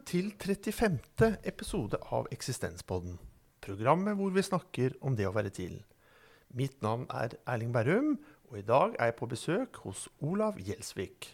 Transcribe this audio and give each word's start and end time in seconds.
Velkommen 0.00 0.32
til 0.40 0.54
35. 0.56 1.26
episode 1.44 1.98
av 2.08 2.24
Eksistenspodden. 2.32 3.18
Programmet 3.60 4.14
hvor 4.16 4.30
vi 4.32 4.40
snakker 4.40 4.94
om 5.04 5.16
det 5.18 5.26
å 5.28 5.32
være 5.36 5.50
til. 5.52 5.74
Mitt 6.56 6.78
navn 6.80 7.02
er 7.12 7.34
Erling 7.44 7.74
Berrum, 7.74 8.14
og 8.48 8.56
i 8.56 8.64
dag 8.64 8.96
er 8.96 9.10
jeg 9.10 9.16
på 9.18 9.28
besøk 9.28 9.76
hos 9.84 10.06
Olav 10.24 10.56
Gjelsvik. 10.56 11.28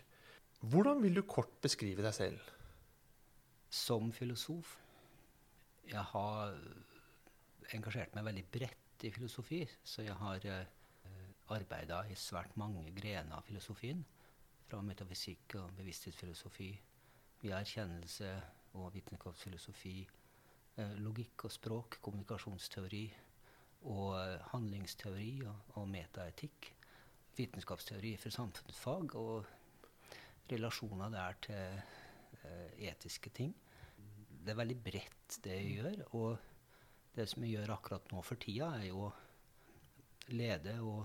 Hvordan 0.67 1.05
vil 1.05 1.15
du 1.15 1.23
kort 1.23 1.53
beskrive 1.63 2.03
deg 2.03 2.17
selv? 2.17 2.41
Som 3.71 4.11
filosof 4.11 4.75
Jeg 5.87 6.03
har 6.11 6.59
engasjert 7.71 8.19
meg 8.19 8.27
veldig 8.33 8.45
bredt 8.51 9.07
i 9.07 9.15
filosofi, 9.15 9.63
så 9.85 10.03
jeg 10.03 10.19
har 10.25 10.43
eh, 10.43 10.67
arbeida 11.55 12.03
i 12.11 12.19
svært 12.19 12.59
mange 12.59 12.91
grener 12.99 13.39
av 13.39 13.47
filosofien. 13.47 14.03
Fra 14.67 14.83
metafysikk 14.83 15.55
og 15.63 15.71
bevissthetsfilosofi 15.79 16.75
via 17.43 17.61
erkjennelse 17.61 18.31
og 18.77 18.93
vitenskapsfilosofi, 18.95 19.97
eh, 20.77 20.97
logikk 21.01 21.47
og 21.49 21.53
språk, 21.53 21.99
kommunikasjonsteori 22.05 23.05
og 23.93 24.17
eh, 24.21 24.49
handlingsteori 24.53 25.31
og, 25.47 25.77
og 25.81 25.89
metaetikk. 25.93 26.73
Vitenskapsteori 27.37 28.15
for 28.21 28.33
samfunnsfag 28.33 29.15
og 29.21 29.47
relasjoner 30.51 31.13
der 31.13 31.41
til 31.47 31.81
eh, 32.43 32.89
etiske 32.91 33.31
ting. 33.31 33.55
Det 34.47 34.55
er 34.55 34.61
veldig 34.61 34.79
bredt, 34.83 35.41
det 35.45 35.59
jeg 35.59 35.77
gjør. 35.77 36.03
Og 36.17 36.39
det 37.17 37.29
som 37.29 37.45
jeg 37.45 37.57
gjør 37.57 37.75
akkurat 37.77 38.13
nå 38.13 38.23
for 38.25 38.41
tida, 38.41 38.71
er 38.79 38.89
jo 38.91 39.07
å 39.09 39.13
lede 40.33 40.79
og, 40.83 41.05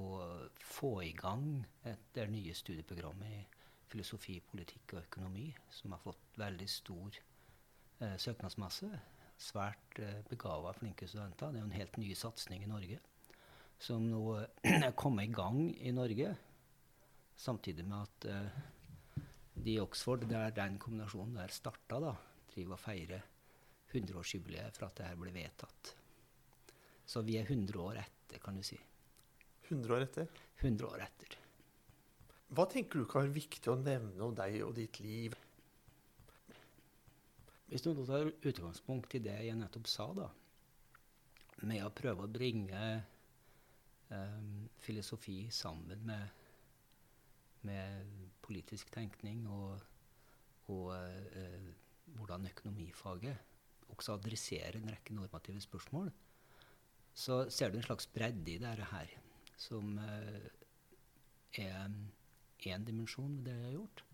og 0.00 0.58
få 0.62 0.98
i 1.06 1.14
gang 1.16 1.46
et, 1.88 2.10
det 2.14 2.28
nye 2.30 2.54
studieprogrammet 2.56 3.38
i 3.38 3.44
filosofi, 3.88 4.38
politikk 4.44 4.94
og 4.96 5.04
økonomi, 5.06 5.48
som 5.72 5.94
har 5.94 6.02
fått 6.02 6.38
veldig 6.40 6.68
stor 6.70 7.18
eh, 7.18 8.16
søknadsmasse. 8.20 8.90
Svært 9.38 10.00
eh, 10.02 10.20
begava, 10.28 10.72
flinke 10.76 11.08
studenter. 11.08 11.52
Det 11.52 11.60
er 11.60 11.64
jo 11.64 11.70
en 11.70 11.78
helt 11.78 12.00
ny 12.00 12.10
satsing 12.18 12.64
i 12.64 12.70
Norge. 12.70 12.98
Som 13.78 14.08
nå 14.10 14.22
er 14.72 14.96
kommet 14.98 15.28
i 15.28 15.34
gang 15.34 15.62
i 15.78 15.94
Norge, 15.94 16.34
samtidig 17.38 17.86
med 17.86 18.02
at 18.02 18.28
eh, 18.32 19.24
de 19.58 19.74
i 19.76 19.80
Oxford, 19.82 20.26
der 20.30 20.54
den 20.54 20.78
kombinasjonen 20.82 21.38
der 21.40 21.54
starta, 21.54 22.00
da, 22.02 22.14
driver 22.52 22.76
og 22.76 22.82
feirer 22.82 23.24
100-årsjubileet 23.94 24.76
for 24.76 24.88
at 24.88 25.00
det 25.00 25.08
her 25.08 25.18
ble 25.18 25.32
vedtatt. 25.34 25.94
Så 27.08 27.22
vi 27.24 27.38
er 27.40 27.48
100 27.48 27.80
år 27.80 28.02
etter, 28.02 28.42
kan 28.42 28.58
du 28.58 28.64
si. 28.66 28.76
100 29.68 29.94
år 29.96 30.04
etter. 30.04 30.28
100 30.60 30.90
år 30.90 31.04
etter. 31.06 31.37
Hva 32.48 32.64
tenker 32.64 33.02
du 33.02 33.08
kan 33.08 33.26
være 33.26 33.36
viktig 33.36 33.68
å 33.68 33.76
nevne 33.76 34.24
om 34.24 34.34
deg 34.36 34.62
og 34.64 34.72
ditt 34.78 35.00
liv? 35.04 35.34
Hvis 37.68 37.84
du 37.84 37.90
tar 38.08 38.30
utgangspunkt 38.32 39.12
i 39.18 39.20
det 39.20 39.36
jeg 39.44 39.58
nettopp 39.58 39.88
sa, 39.92 40.06
da, 40.16 40.28
med 41.68 41.84
å 41.84 41.92
prøve 41.92 42.24
å 42.24 42.32
bringe 42.32 42.80
um, 44.08 44.64
filosofi 44.80 45.42
sammen 45.52 46.06
med, 46.08 46.40
med, 47.68 48.16
politisk 48.48 48.88
tenkning 48.94 49.44
og, 49.52 49.82
og 50.72 50.94
uh, 50.96 51.68
hvordan 52.16 52.48
økonomifaget 52.48 53.44
også 53.92 54.16
adresserer 54.16 54.78
en 54.78 54.88
rekke 54.88 55.12
normative 55.12 55.60
spørsmål, 55.60 56.08
så 57.12 57.42
ser 57.52 57.74
du 57.74 57.76
en 57.76 57.84
slags 57.84 58.08
bredde 58.08 58.54
i 58.54 58.60
dette 58.62 58.88
her, 58.94 59.12
som 59.60 59.98
uh, 60.00 60.48
er 61.52 61.92
én 62.66 62.84
dimensjon 62.84 63.38
ved 63.44 63.52
det 63.52 63.56
jeg 63.56 63.64
har 63.64 63.76
gjort. 63.78 64.04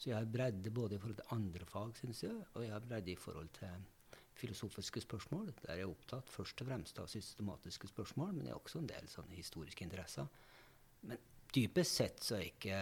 Så 0.00 0.08
jeg 0.10 0.16
har 0.16 0.24
bredde 0.32 0.70
både 0.70 0.96
i 0.96 0.98
forhold 0.98 1.16
til 1.16 1.34
andre 1.36 1.66
fag, 1.66 1.96
synes 1.96 2.22
jeg, 2.22 2.44
og 2.54 2.62
jeg 2.64 2.72
har 2.72 2.80
bredde 2.80 3.12
i 3.12 3.16
forhold 3.16 3.48
til 3.58 3.68
filosofiske 4.40 5.00
spørsmål. 5.00 5.52
Der 5.66 5.74
jeg 5.74 5.84
er 5.84 5.92
opptatt 5.92 6.30
først 6.30 6.60
og 6.62 6.66
fremst 6.66 6.98
av 6.98 7.08
systematiske 7.12 7.88
spørsmål, 7.88 8.32
men 8.32 8.46
jeg 8.46 8.54
har 8.54 8.62
også 8.62 8.80
en 8.80 8.88
del 8.88 9.08
sånne 9.08 9.36
historiske 9.36 9.84
interesser. 9.84 10.26
Men 11.02 11.20
dypest 11.54 12.00
sett 12.00 12.24
så 12.24 12.38
er 12.38 12.48
ikke 12.48 12.80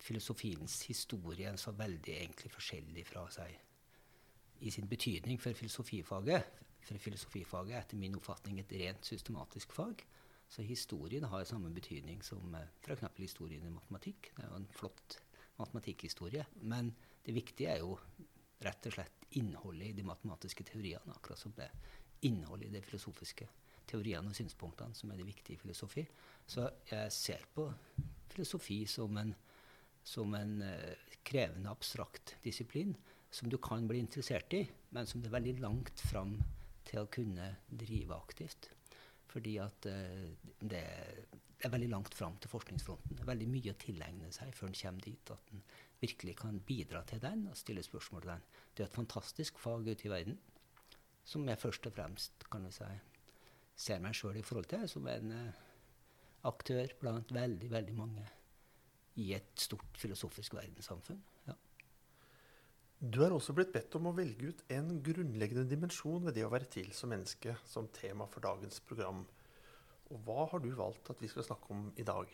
filosofiens 0.00 0.82
historie 0.88 1.52
så 1.60 1.74
veldig 1.76 2.14
egentlig 2.16 2.50
forskjellig 2.50 3.04
fra 3.06 3.26
seg 3.30 3.58
i 4.60 4.70
sin 4.70 4.88
betydning 4.88 5.40
for 5.40 5.56
filosofifaget. 5.56 6.64
For 6.80 6.98
filosofifaget 6.98 7.74
er 7.76 7.84
etter 7.84 8.00
min 8.00 8.16
oppfatning 8.16 8.60
et 8.60 8.72
rent 8.72 9.06
systematisk 9.06 9.72
fag. 9.76 10.02
Så 10.50 10.64
historien 10.66 11.24
har 11.30 11.44
samme 11.46 11.70
betydning 11.70 12.22
som 12.26 12.54
eh, 12.58 12.66
f.eks. 12.82 13.06
historien 13.20 13.66
i 13.66 13.70
matematikk. 13.70 14.32
Det 14.34 14.44
er 14.44 14.50
jo 14.50 14.58
en 14.58 14.70
flott 14.74 15.20
matematikkhistorie. 15.60 16.46
Men 16.62 16.90
det 17.24 17.36
viktige 17.36 17.76
er 17.76 17.84
jo 17.84 17.94
rett 18.64 18.88
og 18.90 18.96
slett 18.96 19.26
innholdet 19.38 19.92
i 19.92 19.96
de 20.00 20.04
matematiske 20.04 20.66
teoriene, 20.72 21.14
akkurat 21.14 21.38
som 21.38 21.54
det 21.56 21.70
innholdet 22.26 22.68
i 22.68 22.74
de 22.74 22.82
filosofiske 22.84 23.46
teoriene 23.90 24.30
og 24.30 24.36
synspunktene 24.36 24.96
som 24.96 25.12
er 25.12 25.20
det 25.20 25.28
viktige 25.28 25.56
i 25.56 25.62
filosofi. 25.62 26.04
Så 26.46 26.66
jeg 26.90 27.14
ser 27.14 27.46
på 27.54 27.68
filosofi 28.30 28.82
som 28.90 29.16
en, 29.22 29.32
som 30.06 30.34
en 30.34 30.58
uh, 30.66 31.14
krevende, 31.26 31.70
abstrakt 31.70 32.36
disiplin 32.44 32.96
som 33.30 33.50
du 33.50 33.56
kan 33.62 33.86
bli 33.88 34.02
interessert 34.02 34.52
i, 34.58 34.64
men 34.90 35.06
som 35.06 35.22
det 35.22 35.30
er 35.30 35.38
veldig 35.38 35.56
langt 35.62 36.02
fram 36.10 36.34
til 36.90 37.04
å 37.04 37.10
kunne 37.12 37.52
drive 37.70 38.16
aktivt. 38.18 38.72
Fordi 39.30 39.56
at 39.62 39.86
uh, 39.86 40.50
det, 40.60 40.82
er 41.60 41.72
veldig 41.72 41.90
langt 41.92 42.14
fram 42.16 42.38
til 42.40 42.50
forskningsfronten. 42.50 43.16
Det 43.16 43.24
er 43.24 43.32
veldig 43.32 43.48
mye 43.52 43.74
å 43.74 43.80
tilegne 43.80 44.30
seg 44.34 44.54
før 44.56 44.70
en 44.70 44.78
kommer 44.80 45.06
dit 45.06 45.32
at 45.34 45.54
en 45.54 45.64
virkelig 46.00 46.36
kan 46.40 46.60
bidra 46.66 47.02
til 47.08 47.20
den 47.22 47.44
og 47.50 47.58
stille 47.60 47.84
spørsmål 47.84 48.24
til 48.24 48.32
den. 48.32 48.46
Det 48.74 48.84
er 48.84 48.88
et 48.88 48.96
fantastisk 48.96 49.60
fag 49.60 49.86
ute 49.90 50.08
i 50.08 50.12
verden 50.12 50.38
som 51.30 51.46
jeg 51.46 51.60
først 51.60 51.86
og 51.86 51.94
fremst 51.94 52.46
kan 52.50 52.64
si, 52.74 52.86
ser 53.76 54.00
meg 54.02 54.16
sjøl 54.16 54.40
i 54.40 54.44
forhold 54.44 54.70
til 54.72 54.86
som 54.90 55.06
en 55.10 55.34
uh, 55.36 55.60
aktør 56.48 56.94
blant 57.00 57.34
veldig, 57.34 57.70
veldig 57.70 57.96
mange 57.96 58.24
i 59.20 59.32
et 59.36 59.52
stort 59.58 59.98
filosofisk 60.00 60.54
verdenssamfunn. 60.56 61.20
Du 63.00 63.22
er 63.24 63.32
også 63.32 63.54
blitt 63.56 63.72
bedt 63.72 63.94
om 63.96 64.10
å 64.10 64.12
velge 64.12 64.50
ut 64.52 64.58
en 64.76 64.90
grunnleggende 65.00 65.64
dimensjon 65.70 66.26
ved 66.26 66.34
det 66.36 66.42
å 66.44 66.50
være 66.52 66.68
til 66.68 66.90
som 66.92 67.08
menneske 67.08 67.54
som 67.64 67.88
tema 67.96 68.26
for 68.28 68.44
dagens 68.44 68.82
program. 68.84 69.22
Og 70.12 70.20
hva 70.26 70.44
har 70.50 70.60
du 70.60 70.68
valgt 70.76 71.08
at 71.08 71.22
vi 71.24 71.30
skal 71.32 71.46
snakke 71.46 71.72
om 71.72 71.86
i 71.96 72.04
dag? 72.04 72.28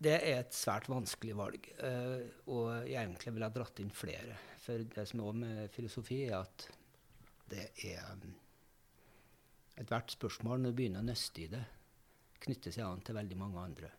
Det 0.00 0.16
er 0.16 0.38
et 0.38 0.56
svært 0.56 0.88
vanskelig 0.88 1.36
valg, 1.36 1.68
uh, 1.84 2.24
og 2.48 2.88
jeg 2.88 2.96
egentlig 2.96 3.34
ville 3.36 3.50
ha 3.50 3.52
dratt 3.52 3.84
inn 3.84 3.92
flere. 3.92 4.38
For 4.64 4.80
det 4.96 5.04
som 5.10 5.20
er 5.20 5.40
med 5.42 5.74
filosofi, 5.74 6.22
er 6.30 6.38
at 6.40 6.64
det 7.52 7.66
er 7.90 8.14
um, 8.14 8.38
Ethvert 9.80 10.16
spørsmål, 10.16 10.62
når 10.62 10.72
du 10.72 10.80
begynner 10.80 11.04
å 11.04 11.08
nøste 11.10 11.44
i 11.44 11.50
det, 11.52 11.60
knytter 12.40 12.72
seg 12.72 12.88
an 12.88 13.04
til 13.04 13.20
veldig 13.20 13.36
mange 13.36 13.60
andre. 13.68 13.92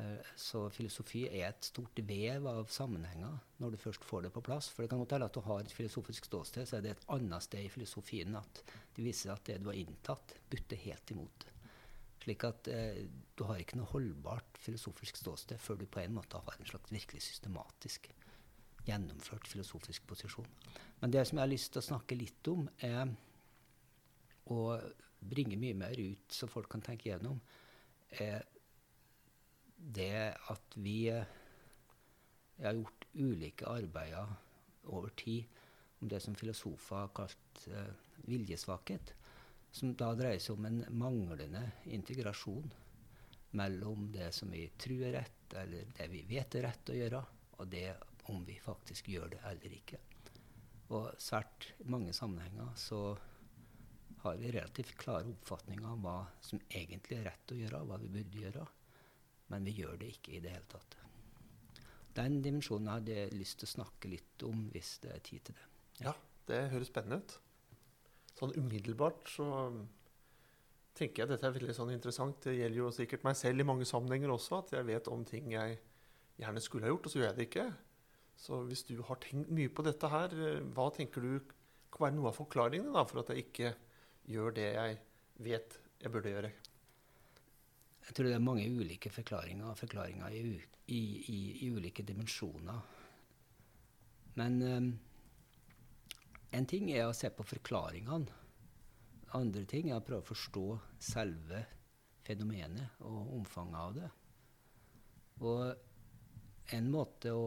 Eh, 0.00 0.28
så 0.36 0.64
filosofi 0.72 1.26
er 1.28 1.50
et 1.50 1.66
stort 1.68 1.98
vev 2.08 2.46
av 2.48 2.70
sammenhenger 2.72 3.34
når 3.60 3.74
du 3.74 3.80
først 3.80 4.04
får 4.08 4.26
det 4.26 4.32
på 4.32 4.44
plass. 4.44 4.70
For 4.72 4.84
det 4.84 4.92
kan 4.92 5.02
godt 5.02 5.16
hende 5.16 5.28
at 5.28 5.36
du 5.36 5.42
har 5.44 5.60
et 5.60 5.74
filosofisk 5.74 6.28
ståsted, 6.30 6.68
så 6.68 6.78
er 6.78 6.84
det 6.84 6.94
et 6.94 7.08
annet 7.12 7.44
sted 7.44 7.66
i 7.66 7.72
filosofien 7.72 8.36
at 8.40 8.62
det 8.96 9.04
viser 9.04 9.34
at 9.34 9.44
det 9.48 9.58
du 9.60 9.68
har 9.68 9.80
inntatt, 9.80 10.36
butter 10.50 10.80
helt 10.86 11.12
imot. 11.12 11.46
Slik 12.22 12.46
at 12.48 12.70
eh, 12.72 13.02
du 13.36 13.44
har 13.48 13.60
ikke 13.60 13.80
noe 13.80 13.90
holdbart 13.92 14.60
filosofisk 14.62 15.18
ståsted 15.20 15.60
før 15.60 15.82
du 15.82 15.88
på 15.90 16.00
en 16.00 16.16
måte 16.16 16.40
har 16.40 16.56
en 16.56 16.70
slags 16.70 16.92
virkelig 16.94 17.24
systematisk 17.26 18.08
gjennomført 18.86 19.46
filosofisk 19.46 20.06
posisjon. 20.08 20.48
Men 21.02 21.12
det 21.12 21.26
som 21.26 21.38
jeg 21.38 21.44
har 21.44 21.52
lyst 21.52 21.72
til 21.74 21.82
å 21.82 21.88
snakke 21.92 22.18
litt 22.18 22.48
om, 22.50 22.64
er 22.82 23.12
å 24.50 24.62
bringe 25.22 25.58
mye 25.60 25.76
mer 25.78 26.00
ut, 26.00 26.24
så 26.34 26.48
folk 26.50 26.70
kan 26.72 26.82
tenke 26.82 27.10
gjennom, 27.10 27.38
er 28.18 28.42
det 29.82 30.34
at 30.52 30.76
vi 30.78 31.08
eh, 31.10 31.26
har 32.62 32.78
gjort 32.78 33.06
ulike 33.14 33.66
arbeider 33.66 34.36
over 34.84 35.10
tid 35.18 35.44
om 36.02 36.08
det 36.08 36.20
som 36.22 36.34
filosofer 36.34 36.96
har 37.04 37.10
kalt 37.14 37.66
uh, 37.70 37.90
viljesvakhet, 38.26 39.12
som 39.70 39.92
da 39.98 40.08
dreier 40.18 40.40
seg 40.42 40.58
om 40.58 40.66
en 40.66 40.80
manglende 40.98 41.62
integrasjon 41.94 42.72
mellom 43.58 44.08
det 44.14 44.32
som 44.34 44.50
vi 44.50 44.64
tror 44.80 45.04
er 45.06 45.14
rett, 45.20 45.54
eller 45.62 45.92
det 45.94 46.08
vi 46.10 46.24
vet 46.26 46.56
er 46.58 46.66
rett 46.66 46.90
å 46.90 46.96
gjøre, 46.96 47.20
og 47.58 47.70
det 47.70 47.86
om 48.32 48.42
vi 48.46 48.58
faktisk 48.62 49.12
gjør 49.12 49.30
det 49.36 49.42
eller 49.50 49.76
ikke. 49.78 50.00
Og 50.92 51.12
svært 51.22 51.70
mange 51.88 52.12
sammenhenger 52.16 52.74
så 52.76 53.02
har 54.22 54.38
vi 54.38 54.52
relativt 54.54 54.94
klare 54.98 55.30
oppfatninger 55.30 55.86
om 55.88 56.04
hva 56.04 56.18
som 56.44 56.60
egentlig 56.68 57.18
er 57.18 57.28
rett 57.30 57.54
å 57.54 57.58
gjøre, 57.58 57.84
hva 57.86 57.98
vi 58.02 58.10
burde 58.12 58.42
gjøre. 58.42 58.66
Men 59.52 59.68
vi 59.68 59.76
gjør 59.78 59.98
det 60.00 60.10
ikke 60.16 60.36
i 60.36 60.42
det 60.42 60.56
hele 60.56 60.68
tatt. 60.72 60.98
Den 62.16 62.42
dimensjonen 62.44 62.90
hadde 62.92 63.14
jeg 63.16 63.36
lyst 63.36 63.60
til 63.60 63.68
å 63.68 63.74
snakke 63.76 64.10
litt 64.12 64.44
om 64.48 64.66
hvis 64.72 64.98
det 65.04 65.14
er 65.14 65.24
tid 65.24 65.46
til 65.48 65.56
det. 65.56 65.68
Ja, 66.04 66.12
det 66.48 66.60
høres 66.72 66.90
spennende 66.92 67.22
ut. 67.22 67.38
Sånn 68.36 68.54
umiddelbart 68.58 69.28
så 69.30 69.46
tenker 70.96 71.22
jeg 71.22 71.30
dette 71.30 71.48
er 71.48 71.56
veldig 71.56 71.76
sånn 71.76 71.92
interessant. 71.94 72.40
Det 72.44 72.56
gjelder 72.56 72.80
jo 72.82 72.90
sikkert 72.94 73.24
meg 73.28 73.38
selv 73.38 73.62
i 73.62 73.68
mange 73.68 73.88
sammenhenger 73.88 74.34
også, 74.34 74.60
at 74.60 74.74
jeg 74.76 74.88
vet 74.88 75.08
om 75.12 75.24
ting 75.28 75.52
jeg 75.54 75.78
gjerne 76.40 76.64
skulle 76.64 76.88
ha 76.88 76.92
gjort, 76.92 77.06
og 77.06 77.12
så 77.12 77.20
gjør 77.20 77.28
jeg 77.30 77.38
det 77.38 77.48
ikke. 77.48 77.66
Så 78.42 78.58
hvis 78.66 78.84
du 78.88 78.96
har 79.06 79.20
tenkt 79.22 79.52
mye 79.54 79.70
på 79.72 79.84
dette 79.86 80.08
her, 80.10 80.34
eh, 80.34 80.64
hva 80.74 80.88
tenker 80.94 81.24
du 81.24 81.54
kan 81.92 82.08
være 82.08 82.16
noe 82.16 82.32
av 82.32 82.38
forklaringene 82.38 82.94
da, 82.96 83.04
for 83.08 83.22
at 83.22 83.32
jeg 83.32 83.46
ikke 83.46 83.72
gjør 84.32 84.54
det 84.56 84.68
jeg 84.72 85.00
vet 85.44 85.78
jeg 86.02 86.12
burde 86.12 86.32
gjøre? 86.32 86.52
Jeg 88.02 88.16
tror 88.16 88.28
det 88.28 88.34
er 88.34 88.42
mange 88.42 88.66
ulike 88.66 89.10
forklaringer, 89.14 89.74
forklaringer 89.78 90.34
i, 90.34 90.42
i, 90.86 91.00
i, 91.32 91.38
i 91.66 91.70
ulike 91.70 92.02
dimensjoner. 92.02 92.80
Men 94.34 94.62
um, 94.62 94.88
en 96.52 96.66
ting 96.68 96.90
er 96.92 97.06
å 97.06 97.14
se 97.16 97.30
på 97.32 97.46
forklaringene. 97.46 98.40
Andre 99.38 99.64
ting 99.68 99.88
er 99.90 100.00
å 100.00 100.04
prøve 100.04 100.24
å 100.24 100.30
forstå 100.32 100.66
selve 101.00 101.62
fenomenet 102.26 103.00
og 103.08 103.36
omfanget 103.38 103.78
av 103.80 103.94
det. 103.96 104.10
Og 105.42 106.74
en 106.76 106.90
måte 106.92 107.32
å 107.32 107.46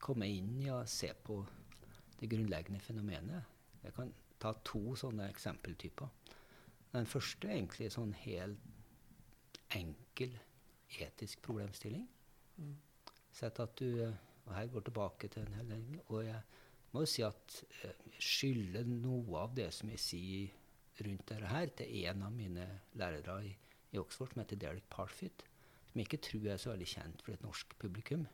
komme 0.00 0.28
inn 0.32 0.56
i 0.64 0.70
å 0.72 0.80
se 0.88 1.12
på 1.12 1.42
det 2.20 2.28
grunnleggende 2.28 2.80
fenomenet 2.84 3.84
Jeg 3.84 3.94
kan 3.96 4.10
ta 4.40 4.52
to 4.64 4.94
sånne 4.96 5.28
eksempeltyper. 5.30 6.08
Den 6.90 7.06
første 7.06 7.50
egentlig 7.50 7.92
sånn 7.94 8.14
helt 8.24 9.60
enkel 9.76 10.34
etisk 10.98 11.42
problemstilling. 11.46 12.06
Mm. 12.58 12.74
Sett 13.32 13.60
at 13.62 13.76
du 13.78 14.12
Og 14.48 14.54
her 14.56 14.66
går 14.72 14.82
tilbake 14.82 15.28
til 15.30 15.44
en 15.44 15.52
hel 15.54 15.68
del 15.70 16.00
Og 16.08 16.24
jeg 16.24 16.40
må 16.90 17.04
jo 17.04 17.10
si 17.12 17.22
at 17.22 17.60
jeg 17.82 17.92
eh, 17.92 18.16
skylder 18.18 18.88
noe 18.90 19.44
av 19.44 19.52
det 19.54 19.68
som 19.76 19.92
jeg 19.92 20.02
sier 20.02 20.56
rundt 21.06 21.28
dette 21.30 21.46
her, 21.52 21.70
til 21.76 21.92
en 22.10 22.24
av 22.26 22.32
mine 22.34 22.66
lærere 22.98 23.36
i, 23.46 23.52
i 23.94 24.00
Oxford, 24.00 24.32
som 24.32 24.42
heter 24.42 24.58
Derek 24.60 24.88
Parfit, 24.90 25.44
som 25.86 26.00
jeg 26.00 26.08
ikke 26.08 26.22
tror 26.26 26.48
er 26.50 26.58
så 26.60 26.72
veldig 26.72 26.88
kjent 26.90 27.22
for 27.22 27.36
et 27.36 27.44
norsk 27.46 27.76
publikum. 27.80 28.26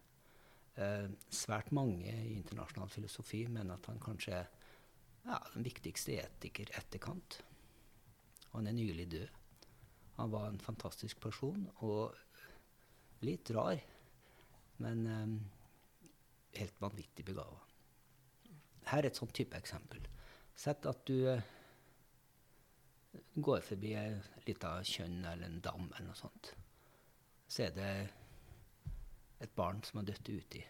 Eh, 0.77 1.07
svært 1.33 1.69
mange 1.77 2.11
i 2.11 2.33
internasjonal 2.37 2.91
filosofi 2.93 3.45
mener 3.49 3.77
at 3.77 3.87
han 3.93 4.01
kanskje 4.03 4.41
er 4.41 4.49
ja, 5.27 5.39
den 5.53 5.69
viktigste 5.69 6.17
etiker 6.25 6.73
etterkant. 6.81 7.43
Han 8.53 8.67
er 8.67 8.77
nylig 8.77 9.09
død. 9.13 9.29
Han 10.17 10.33
var 10.33 10.49
en 10.49 10.63
fantastisk 10.63 11.21
person 11.21 11.67
og 11.85 12.17
litt 13.27 13.51
rar, 13.53 13.81
men 14.81 15.07
um, 15.07 15.35
helt 16.57 16.81
vanvittig 16.81 17.25
begava. 17.27 17.61
Her 18.87 19.03
er 19.03 19.11
et 19.11 19.19
sånt 19.19 19.35
type 19.37 19.57
eksempel. 19.59 20.01
Sett 20.57 20.87
at 20.89 21.03
du 21.09 21.27
uh, 21.29 21.43
går 23.37 23.65
forbi 23.65 23.93
ei 23.99 24.15
lita 24.47 24.79
kjønn 24.85 25.25
eller 25.25 25.51
en 25.51 25.61
dam 25.65 25.91
eller 25.91 26.09
noe 26.09 26.19
sånt. 26.19 26.53
Så 27.47 27.67
er 27.67 27.77
det 27.77 27.91
et 29.45 29.53
barn 29.57 29.83
som 29.85 30.01
har 30.01 30.09
dødd 30.09 30.33
uti. 30.33 30.63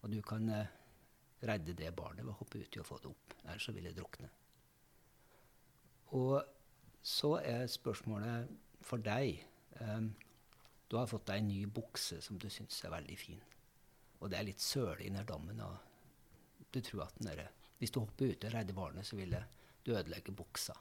Og 0.00 0.14
du 0.14 0.20
kan 0.24 0.48
uh, 0.48 0.76
redde 1.44 1.76
det 1.76 1.92
barnet 1.96 2.24
ved 2.24 2.32
å 2.32 2.38
hoppe 2.40 2.62
uti 2.64 2.80
og 2.80 2.88
få 2.88 3.00
det 3.02 3.12
opp. 3.12 3.36
Ellers 3.44 3.68
så 3.68 3.76
vil 3.76 3.88
det 3.88 3.98
drukne. 3.98 4.32
Og 6.16 6.40
så 7.02 7.36
er 7.40 7.70
spørsmålet 7.70 8.50
for 8.84 9.02
deg 9.04 9.40
um, 9.80 10.10
Du 10.90 10.98
har 10.98 11.08
fått 11.08 11.28
deg 11.30 11.40
en 11.40 11.48
ny 11.48 11.64
bukse 11.70 12.20
som 12.24 12.38
du 12.38 12.48
syns 12.50 12.82
er 12.84 12.92
veldig 12.92 13.16
fin. 13.18 13.40
Og 14.20 14.30
det 14.30 14.38
er 14.38 14.48
litt 14.48 14.60
søle 14.60 15.04
i 15.04 15.12
den 15.12 15.26
dammen. 15.26 15.60
Og 15.62 16.66
du 16.72 16.80
tror 16.84 17.06
at 17.06 17.18
den 17.20 17.30
der, 17.30 17.46
hvis 17.78 17.94
du 17.94 18.00
hopper 18.02 18.32
uti 18.32 18.48
og 18.48 18.54
redder 18.56 18.76
barnet, 18.76 19.06
så 19.06 19.16
vil 19.16 19.36
du 19.86 19.92
ødelegge 19.94 20.34
buksa. 20.36 20.74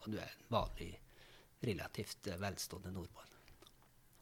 Og 0.00 0.06
du 0.06 0.16
er 0.16 0.30
en 0.30 0.46
vanlig, 0.54 0.92
relativt 1.66 2.30
velstående 2.40 2.94
nordmann. 2.94 3.34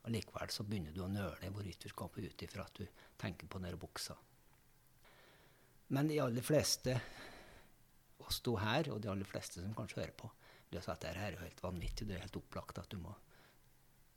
Og 0.02 0.10
Likevel 0.14 0.50
så 0.50 0.64
begynner 0.64 0.96
du 0.96 1.04
å 1.04 1.12
nøle 1.12 1.52
hvorvidt 1.52 1.84
du 1.84 1.92
skal 1.92 2.08
hoppe 2.08 2.24
uti 2.24 2.48
for 2.48 2.64
at 2.64 2.80
du 2.80 3.04
tenker 3.20 3.50
på 3.50 3.60
den 3.62 3.78
buksa. 3.78 4.16
Men 5.94 6.08
de 6.08 6.18
aller 6.20 6.44
fleste 6.44 6.96
oss 8.24 8.40
to 8.44 8.56
her, 8.60 8.90
og 8.92 9.00
de 9.02 9.10
aller 9.12 9.28
fleste 9.28 9.62
som 9.62 9.76
kanskje 9.76 10.02
hører 10.02 10.16
på, 10.18 10.30
du 10.70 10.78
sa 10.80 10.94
at 10.94 11.04
dette 11.04 11.24
er 11.24 11.34
jo 11.36 11.42
helt 11.42 11.62
vanvittig. 11.64 12.06
Det 12.08 12.16
er 12.16 12.24
helt 12.26 12.38
opplagt 12.40 12.80
at 12.80 12.90
du 12.92 12.98
må, 13.00 13.14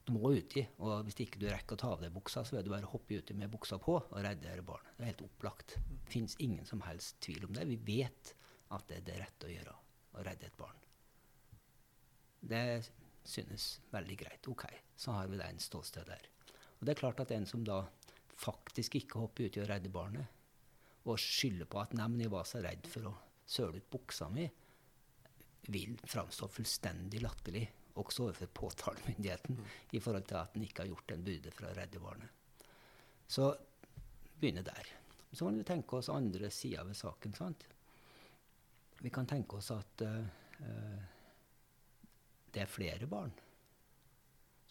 du 0.08 0.14
må 0.16 0.34
uti. 0.36 0.64
Og 0.84 1.06
hvis 1.08 1.20
ikke 1.24 1.40
du 1.42 1.48
rekker 1.48 1.78
å 1.78 1.82
ta 1.82 1.92
av 1.96 2.04
deg 2.04 2.14
buksa, 2.16 2.44
så 2.44 2.58
vil 2.58 2.68
du 2.68 2.74
bare 2.74 2.90
hoppe 2.92 3.22
uti 3.22 3.38
med 3.38 3.52
buksa 3.54 3.80
på 3.82 3.98
og 4.02 4.18
redde 4.18 4.48
dette 4.48 4.66
barnet. 4.68 4.94
Det 4.98 5.06
er 5.06 5.14
helt 5.14 5.26
opplagt. 5.28 5.78
Det 5.88 6.16
fins 6.16 6.36
ingen 6.44 6.68
som 6.68 6.84
helst 6.88 7.22
tvil 7.24 7.48
om 7.48 7.56
det. 7.56 7.68
Vi 7.72 7.80
vet 7.88 8.34
at 8.72 8.88
det 8.90 9.00
er 9.00 9.08
det 9.08 9.20
rette 9.24 9.48
å 9.48 9.54
gjøre. 9.54 9.78
Å 10.12 10.26
redde 10.28 10.50
et 10.50 10.60
barn. 10.60 10.80
Det 12.42 12.66
synes 13.24 13.78
veldig 13.94 14.18
greit. 14.20 14.48
OK, 14.52 14.66
så 14.98 15.16
har 15.16 15.32
vi 15.32 15.40
det 15.40 15.48
en 15.48 15.62
ståsted 15.62 16.10
der. 16.10 16.28
Og 16.80 16.88
det 16.88 16.96
er 16.96 17.02
klart 17.04 17.22
at 17.24 17.32
en 17.36 17.46
som 17.48 17.64
da 17.64 17.84
faktisk 18.42 18.98
ikke 18.98 19.22
hopper 19.22 19.48
uti 19.48 19.62
og 19.62 19.70
redder 19.70 19.94
barnet, 19.94 20.40
og 21.06 21.20
skylder 21.22 21.70
på 21.70 21.80
at 21.82 21.94
'nei, 21.94 22.08
men 22.10 22.22
jeg 22.26 22.32
var 22.34 22.46
så 22.46 22.62
redd 22.62 22.88
for 22.90 23.10
å 23.10 23.14
søle 23.46 23.78
ut 23.78 23.90
buksa 23.94 24.30
mi', 24.30 24.50
vil 25.68 25.98
framstå 26.04 26.48
fullstendig 26.50 27.22
latterlig, 27.22 27.66
også 28.00 28.28
overfor 28.28 28.50
påtalemyndigheten, 28.56 29.58
mm. 29.58 29.68
i 29.92 30.00
forhold 30.00 30.26
til 30.30 30.40
at 30.40 30.56
en 30.56 30.66
ikke 30.66 30.84
har 30.84 30.92
gjort 30.94 31.14
en 31.14 31.26
byrde 31.28 31.52
for 31.54 31.68
å 31.68 31.76
redde 31.76 32.02
barnet. 32.02 32.64
Så 33.28 33.52
begynne 34.40 34.64
der. 34.66 34.90
Så 35.32 35.46
kan 35.46 35.60
vi 35.60 35.68
tenke 35.68 36.00
oss 36.00 36.10
andre 36.12 36.50
sider 36.52 36.88
ved 36.88 36.98
saken. 36.98 37.36
sant? 37.36 37.64
Vi 39.02 39.10
kan 39.10 39.28
tenke 39.28 39.58
oss 39.58 39.72
at 39.72 40.04
uh, 40.04 41.06
det 42.52 42.62
er 42.64 42.70
flere 42.70 43.08
barn 43.08 43.32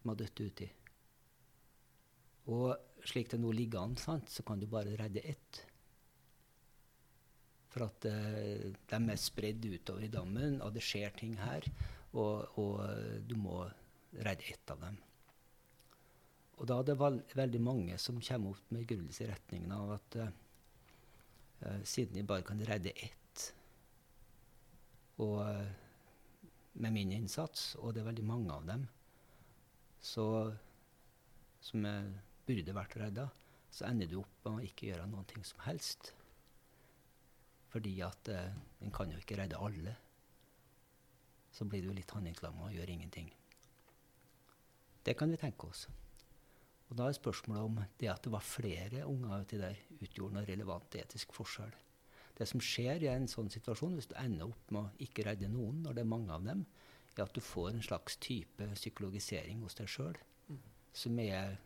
som 0.01 0.13
har 0.13 0.21
dødd 0.21 0.41
uti. 0.41 0.69
Og 2.51 3.05
slik 3.07 3.31
det 3.33 3.41
nå 3.41 3.53
ligger 3.55 3.85
an, 3.85 3.97
sant, 4.01 4.31
så 4.33 4.43
kan 4.47 4.61
du 4.61 4.67
bare 4.71 4.97
redde 4.99 5.23
ett. 5.25 5.65
For 7.70 7.87
at 7.87 8.08
uh, 8.11 8.70
de 8.90 9.00
er 9.00 9.20
spredd 9.20 9.67
utover 9.70 10.06
i 10.06 10.12
dammen, 10.12 10.58
og 10.64 10.75
det 10.75 10.84
skjer 10.84 11.14
ting 11.19 11.37
her. 11.40 11.67
Og, 12.19 12.58
og 12.58 13.22
du 13.29 13.36
må 13.39 13.62
redde 14.19 14.48
ett 14.50 14.72
av 14.72 14.81
dem. 14.82 14.96
Og 16.60 16.67
da 16.69 16.81
er 16.81 16.89
det 16.91 17.36
veldig 17.39 17.60
mange 17.62 17.98
som 18.03 18.19
kommer 18.20 18.53
opp 18.53 18.72
med 18.72 18.82
begrunnelse 18.82 19.24
i 19.24 19.31
retningen 19.31 19.70
av 19.72 19.94
at 19.94 20.17
uh, 20.20 20.32
siden 21.86 22.19
de 22.19 22.27
bare 22.27 22.44
kan 22.44 22.60
redde 22.67 22.93
ett, 22.93 23.46
og 25.20 25.39
uh, 25.41 25.70
med 26.81 26.93
min 26.93 27.12
innsats, 27.12 27.74
og 27.81 27.94
det 27.94 28.03
er 28.03 28.10
veldig 28.10 28.27
mange 28.29 28.53
av 28.53 28.67
dem, 28.69 28.84
så, 30.00 30.27
som 31.60 31.84
burde 32.46 32.77
vært 32.77 32.96
redda, 33.00 33.27
så 33.70 33.89
ender 33.89 34.08
du 34.08 34.20
opp 34.20 34.46
med 34.46 34.53
å 34.53 34.69
ikke 34.69 34.91
gjøre 34.91 35.08
noe 35.10 35.44
som 35.44 35.60
helst. 35.67 36.12
Fordi 37.70 37.94
at 38.03 38.31
eh, 38.32 38.56
en 38.84 38.94
kan 38.94 39.12
jo 39.12 39.20
ikke 39.20 39.39
redde 39.39 39.58
alle. 39.58 39.94
Så 41.55 41.67
blir 41.67 41.84
du 41.84 41.93
litt 41.94 42.10
handlingslamma 42.15 42.69
og 42.69 42.74
gjør 42.74 42.93
ingenting. 42.94 43.31
Det 45.06 45.17
kan 45.19 45.31
vi 45.31 45.39
tenke 45.41 45.70
oss. 45.70 45.86
Og 46.91 46.98
da 46.98 47.06
er 47.06 47.15
spørsmålet 47.15 47.62
om 47.62 47.79
det 48.00 48.10
at 48.10 48.24
det 48.27 48.32
var 48.34 48.43
flere 48.43 49.06
unger 49.06 49.44
uti 49.44 49.58
der, 49.60 49.79
utgjorde 50.03 50.36
noe 50.36 50.48
relevant 50.48 50.96
etisk 50.98 51.32
forskjell. 51.36 51.72
Det 52.39 52.48
som 52.48 52.62
skjer 52.65 53.05
i 53.05 53.10
en 53.12 53.29
sånn 53.31 53.50
situasjon, 53.53 53.94
hvis 53.98 54.10
du 54.10 54.17
ender 54.19 54.50
opp 54.50 54.72
med 54.74 54.82
å 54.89 55.05
ikke 55.06 55.27
redde 55.29 55.50
noen 55.53 55.84
når 55.84 55.96
det 55.96 56.03
er 56.03 56.10
mange 56.10 56.34
av 56.34 56.46
dem, 56.46 56.65
er 57.15 57.27
at 57.27 57.34
du 57.36 57.43
får 57.44 57.74
en 57.74 57.84
slags 57.84 58.17
type 58.22 58.67
psykologisering 58.74 59.62
hos 59.65 59.77
deg 59.79 59.91
sjøl 59.91 60.17
mm. 60.48 60.60
som 60.96 61.19
er 61.22 61.58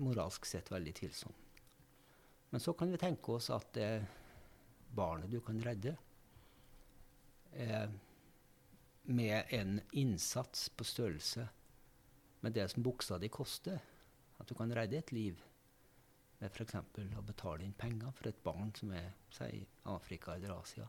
moralsk 0.00 0.46
sett 0.46 0.70
veldig 0.70 0.94
tvilsom. 1.00 1.34
Men 2.50 2.62
så 2.62 2.74
kan 2.78 2.90
vi 2.92 3.00
tenke 3.00 3.36
oss 3.36 3.50
at 3.54 3.68
det 3.74 3.90
barnet 4.94 5.30
du 5.30 5.40
kan 5.40 5.60
redde, 5.62 5.96
eh, 7.52 7.90
med 9.02 9.44
en 9.48 9.80
innsats 9.92 10.68
på 10.68 10.84
størrelse 10.84 11.48
med 12.40 12.52
det 12.52 12.68
som 12.68 12.82
buksa 12.82 13.18
di 13.18 13.28
koster. 13.28 13.80
At 14.38 14.48
du 14.48 14.54
kan 14.54 14.72
redde 14.72 14.98
et 14.98 15.12
liv 15.12 15.42
med 16.40 16.48
f.eks. 16.50 16.74
å 17.18 17.22
betale 17.26 17.64
inn 17.64 17.76
penger 17.76 18.12
for 18.16 18.30
et 18.30 18.42
barn 18.44 18.72
som 18.76 18.92
er 18.96 19.12
i 19.50 19.66
Afrika 19.92 20.34
eller 20.34 20.54
Asia, 20.54 20.86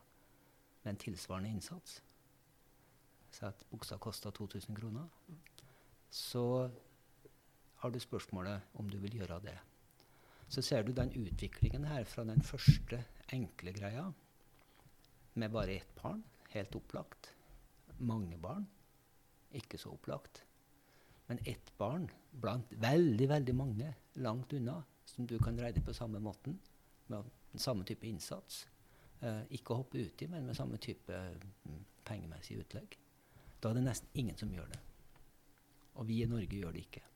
med 0.82 0.94
en 0.94 1.02
tilsvarende 1.02 1.50
innsats. 1.50 2.00
Så 3.32 3.46
at 3.46 3.66
buksa 3.70 3.98
koster 3.98 4.30
2000 4.30 4.76
kroner. 4.76 5.08
Så 6.10 6.70
har 7.76 7.90
du 7.90 8.00
spørsmålet 8.00 8.60
om 8.74 8.88
du 8.90 8.98
vil 8.98 9.20
gjøre 9.20 9.40
det. 9.44 9.58
Så 10.52 10.62
ser 10.62 10.82
du 10.84 10.92
den 10.92 11.08
utviklingen 11.16 11.86
her 11.88 12.04
fra 12.04 12.26
den 12.28 12.42
første 12.44 12.98
enkle 13.32 13.72
greia 13.72 14.10
med 15.40 15.52
bare 15.54 15.78
ett 15.78 15.94
barn, 15.96 16.20
helt 16.52 16.74
opplagt. 16.76 17.30
Mange 18.04 18.36
barn, 18.36 18.66
ikke 19.56 19.80
så 19.80 19.94
opplagt. 19.94 20.42
Men 21.26 21.40
ett 21.48 21.72
barn 21.78 22.04
blant 22.30 22.74
veldig, 22.84 23.28
veldig 23.30 23.54
mange 23.56 23.94
langt 24.20 24.52
unna, 24.52 24.82
som 25.08 25.26
du 25.26 25.38
kan 25.40 25.56
redde 25.56 25.80
på 25.80 25.96
samme 25.96 26.20
måten, 26.20 26.60
med 27.08 27.32
samme 27.56 27.88
type 27.88 28.06
innsats. 28.06 28.66
Eh, 29.20 29.42
ikke 29.56 29.80
hoppe 29.80 30.04
uti, 30.04 30.28
men 30.28 30.44
med 30.44 30.56
samme 30.58 30.76
type 30.76 31.16
mm, 31.64 31.84
pengemessig 32.04 32.60
utlegg. 32.60 32.98
Da 33.56 33.70
er 33.70 33.80
det 33.80 33.88
nesten 33.88 34.20
ingen 34.20 34.36
som 34.36 34.52
gjør 34.52 34.68
det. 34.68 34.84
Og 35.96 36.08
vi 36.08 36.20
i 36.20 36.28
Norge 36.28 36.60
gjør 36.60 36.76
det 36.76 36.84
ikke. 36.90 37.06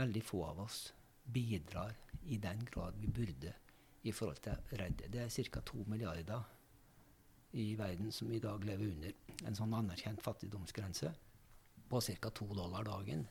Veldig 0.00 0.24
få 0.24 0.46
av 0.48 0.64
oss 0.64 0.86
bidrar 1.32 1.96
i 2.28 2.38
den 2.38 2.64
grad 2.64 2.96
vi 3.00 3.08
burde 3.08 3.54
i 4.02 4.12
forhold 4.12 4.40
til 4.42 4.54
å 4.54 4.78
redde. 4.80 5.08
Det 5.12 5.24
er 5.24 5.50
ca. 5.52 5.60
to 5.60 5.84
milliarder 5.86 6.44
i 7.52 7.74
verden 7.76 8.12
som 8.12 8.32
i 8.32 8.40
dag 8.40 8.64
lever 8.64 8.92
under 8.92 9.46
en 9.48 9.56
sånn 9.56 9.74
anerkjent 9.74 10.22
fattigdomsgrense 10.22 11.12
på 11.88 12.00
ca. 12.00 12.30
to 12.30 12.46
dollar 12.54 12.84
dagen. 12.84 13.26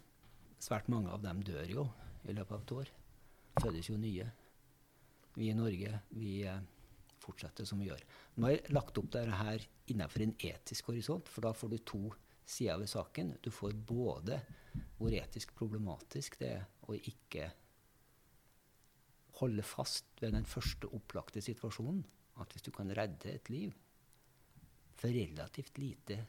Svært 0.59 0.89
mange 0.89 1.11
av 1.13 1.21
dem 1.21 1.43
dør 1.45 1.69
jo 1.69 1.87
i 2.25 2.33
løpet 2.33 2.55
av 2.55 2.61
et 2.61 2.75
år. 2.79 2.93
Fødes 3.61 3.89
jo 3.89 3.97
nye. 3.97 4.25
Vi 5.37 5.49
i 5.51 5.57
Norge 5.57 5.99
vi 6.17 6.31
eh, 6.49 6.61
fortsetter 7.21 7.65
som 7.65 7.79
vi 7.81 7.89
gjør. 7.91 8.01
Nå 8.35 8.47
har 8.47 8.55
jeg 8.55 8.73
lagt 8.73 8.97
opp 8.97 9.11
dette 9.13 9.37
her 9.37 9.67
innenfor 9.91 10.25
en 10.25 10.33
etisk 10.39 10.89
horisont, 10.89 11.29
for 11.29 11.45
da 11.45 11.53
får 11.53 11.73
du 11.73 11.77
to 11.85 12.01
sider 12.47 12.79
ved 12.81 12.89
saken. 12.89 13.35
Du 13.43 13.51
får 13.53 13.77
både 13.87 14.41
hvor 14.97 15.13
etisk 15.13 15.53
problematisk 15.57 16.39
det 16.41 16.51
er 16.55 16.65
å 16.87 16.97
ikke 16.97 17.51
holde 19.39 19.63
fast 19.65 20.07
ved 20.21 20.33
den 20.33 20.47
første 20.49 20.89
opplagte 20.93 21.41
situasjonen, 21.43 22.01
at 22.41 22.53
hvis 22.53 22.65
du 22.65 22.71
kan 22.73 22.91
redde 22.97 23.33
et 23.33 23.49
liv 23.49 23.73
for 24.97 25.13
relativt 25.13 25.77
lite 25.77 26.23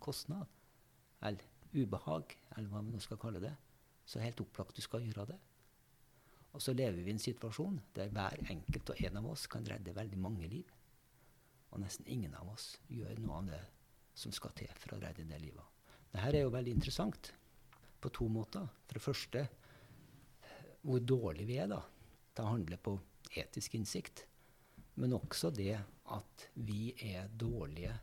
kostnad, 0.00 0.46
eller 1.22 1.44
ubehag, 1.76 2.36
eller 2.56 2.70
hva 2.70 2.80
vi 2.84 2.94
nå 2.94 3.00
skal 3.04 3.20
kalle 3.20 3.42
det, 3.42 3.52
så 4.06 4.18
er 4.18 4.30
helt 4.30 4.40
opplagt 4.44 4.76
du 4.76 4.84
skal 4.84 5.04
gjøre 5.04 5.26
det. 5.32 5.38
Og 6.56 6.62
så 6.62 6.72
lever 6.72 7.02
vi 7.02 7.10
i 7.10 7.12
en 7.12 7.20
situasjon 7.20 7.80
der 7.96 8.12
hver 8.14 8.38
enkelt 8.52 8.92
og 8.92 9.00
en 9.04 9.18
av 9.20 9.26
oss 9.34 9.44
kan 9.52 9.66
redde 9.68 9.92
veldig 9.96 10.20
mange 10.20 10.48
liv. 10.48 10.70
Og 11.74 11.82
nesten 11.82 12.08
ingen 12.08 12.32
av 12.38 12.48
oss 12.54 12.76
gjør 12.88 13.18
noe 13.20 13.42
av 13.42 13.50
det 13.50 13.60
som 14.16 14.32
skal 14.32 14.54
til 14.56 14.70
for 14.80 14.96
å 14.96 15.00
redde 15.02 15.26
det 15.28 15.40
livet. 15.42 15.74
Dette 16.14 16.30
er 16.32 16.46
jo 16.46 16.54
veldig 16.54 16.72
interessant 16.78 17.32
på 18.00 18.12
to 18.14 18.28
måter. 18.32 18.64
For 18.86 18.96
det 18.96 19.04
første 19.04 19.44
hvor 20.86 21.02
dårlig 21.02 21.44
vi 21.48 21.58
er 21.60 21.68
da, 21.68 21.82
til 22.36 22.46
å 22.46 22.54
handle 22.54 22.78
på 22.80 22.96
etisk 23.36 23.76
innsikt. 23.78 24.24
Men 25.00 25.16
også 25.16 25.50
det 25.52 25.76
at 26.14 26.48
vi 26.54 26.92
er 27.02 27.28
dårlige 27.36 27.96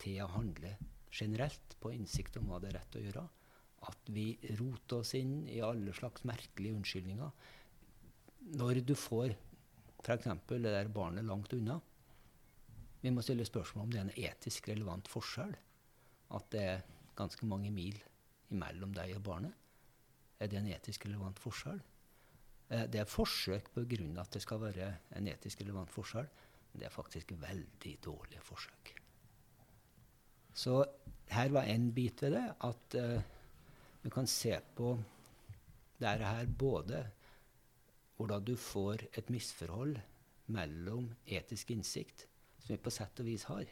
til 0.00 0.20
å 0.24 0.30
handle 0.34 0.76
generelt 1.10 1.76
på 1.82 1.92
innsikt 1.94 2.38
om 2.38 2.50
hva 2.50 2.60
det 2.62 2.70
er 2.70 2.78
rett 2.78 2.98
å 2.98 3.04
gjøre. 3.04 3.24
At 3.90 4.12
vi 4.12 4.26
roter 4.58 5.00
oss 5.00 5.14
inn 5.18 5.46
i 5.48 5.60
alle 5.64 5.94
slags 5.96 6.26
merkelige 6.28 6.76
unnskyldninger 6.76 7.48
når 8.60 8.80
du 8.86 8.94
får 8.96 9.34
f.eks. 10.00 10.28
det 10.48 10.62
der 10.64 10.88
barnet 10.88 11.26
langt 11.28 11.52
unna 11.52 11.76
Vi 13.02 13.10
må 13.12 13.22
stille 13.24 13.44
spørsmål 13.44 13.84
om 13.84 13.92
det 13.92 13.98
er 14.00 14.06
en 14.06 14.24
etisk 14.28 14.68
relevant 14.68 15.08
forskjell. 15.08 15.54
At 16.36 16.50
det 16.52 16.60
er 16.60 16.82
ganske 17.16 17.46
mange 17.48 17.70
mil 17.72 17.96
imellom 18.52 18.92
deg 18.92 19.14
og 19.16 19.22
barnet. 19.24 19.54
Er 20.40 20.50
det 20.52 20.58
en 20.60 20.68
etisk 20.68 21.06
relevant 21.08 21.40
forskjell? 21.40 21.80
Eh, 22.70 22.86
det 22.86 23.02
er 23.02 23.10
forsøk 23.10 23.72
på 23.74 23.84
grunn 23.90 24.14
av 24.16 24.28
at 24.28 24.36
det 24.36 24.44
skal 24.44 24.62
være 24.62 24.90
en 25.18 25.28
etisk 25.30 25.64
relevant 25.64 25.90
forskjell, 25.90 26.28
men 26.70 26.82
det 26.82 26.86
er 26.86 26.94
faktisk 26.94 27.34
veldig 27.40 27.94
dårlige 28.04 28.42
forsøk. 28.46 28.92
Så 30.54 30.76
her 31.30 31.50
var 31.54 31.66
en 31.70 31.90
bit 31.94 32.22
ved 32.22 32.34
det, 32.34 32.46
at 32.66 32.96
uh, 32.98 33.22
du 34.02 34.08
kan 34.10 34.26
se 34.26 34.56
på 34.76 34.92
dette 36.00 36.26
her 36.26 36.46
både 36.46 37.04
hvordan 38.18 38.44
du 38.44 38.56
får 38.58 39.06
et 39.16 39.30
misforhold 39.30 39.96
mellom 40.52 41.06
etisk 41.26 41.70
innsikt, 41.70 42.26
som 42.58 42.74
vi 42.74 42.80
på 42.82 42.92
sett 42.92 43.22
og 43.22 43.30
vis 43.30 43.46
har, 43.48 43.70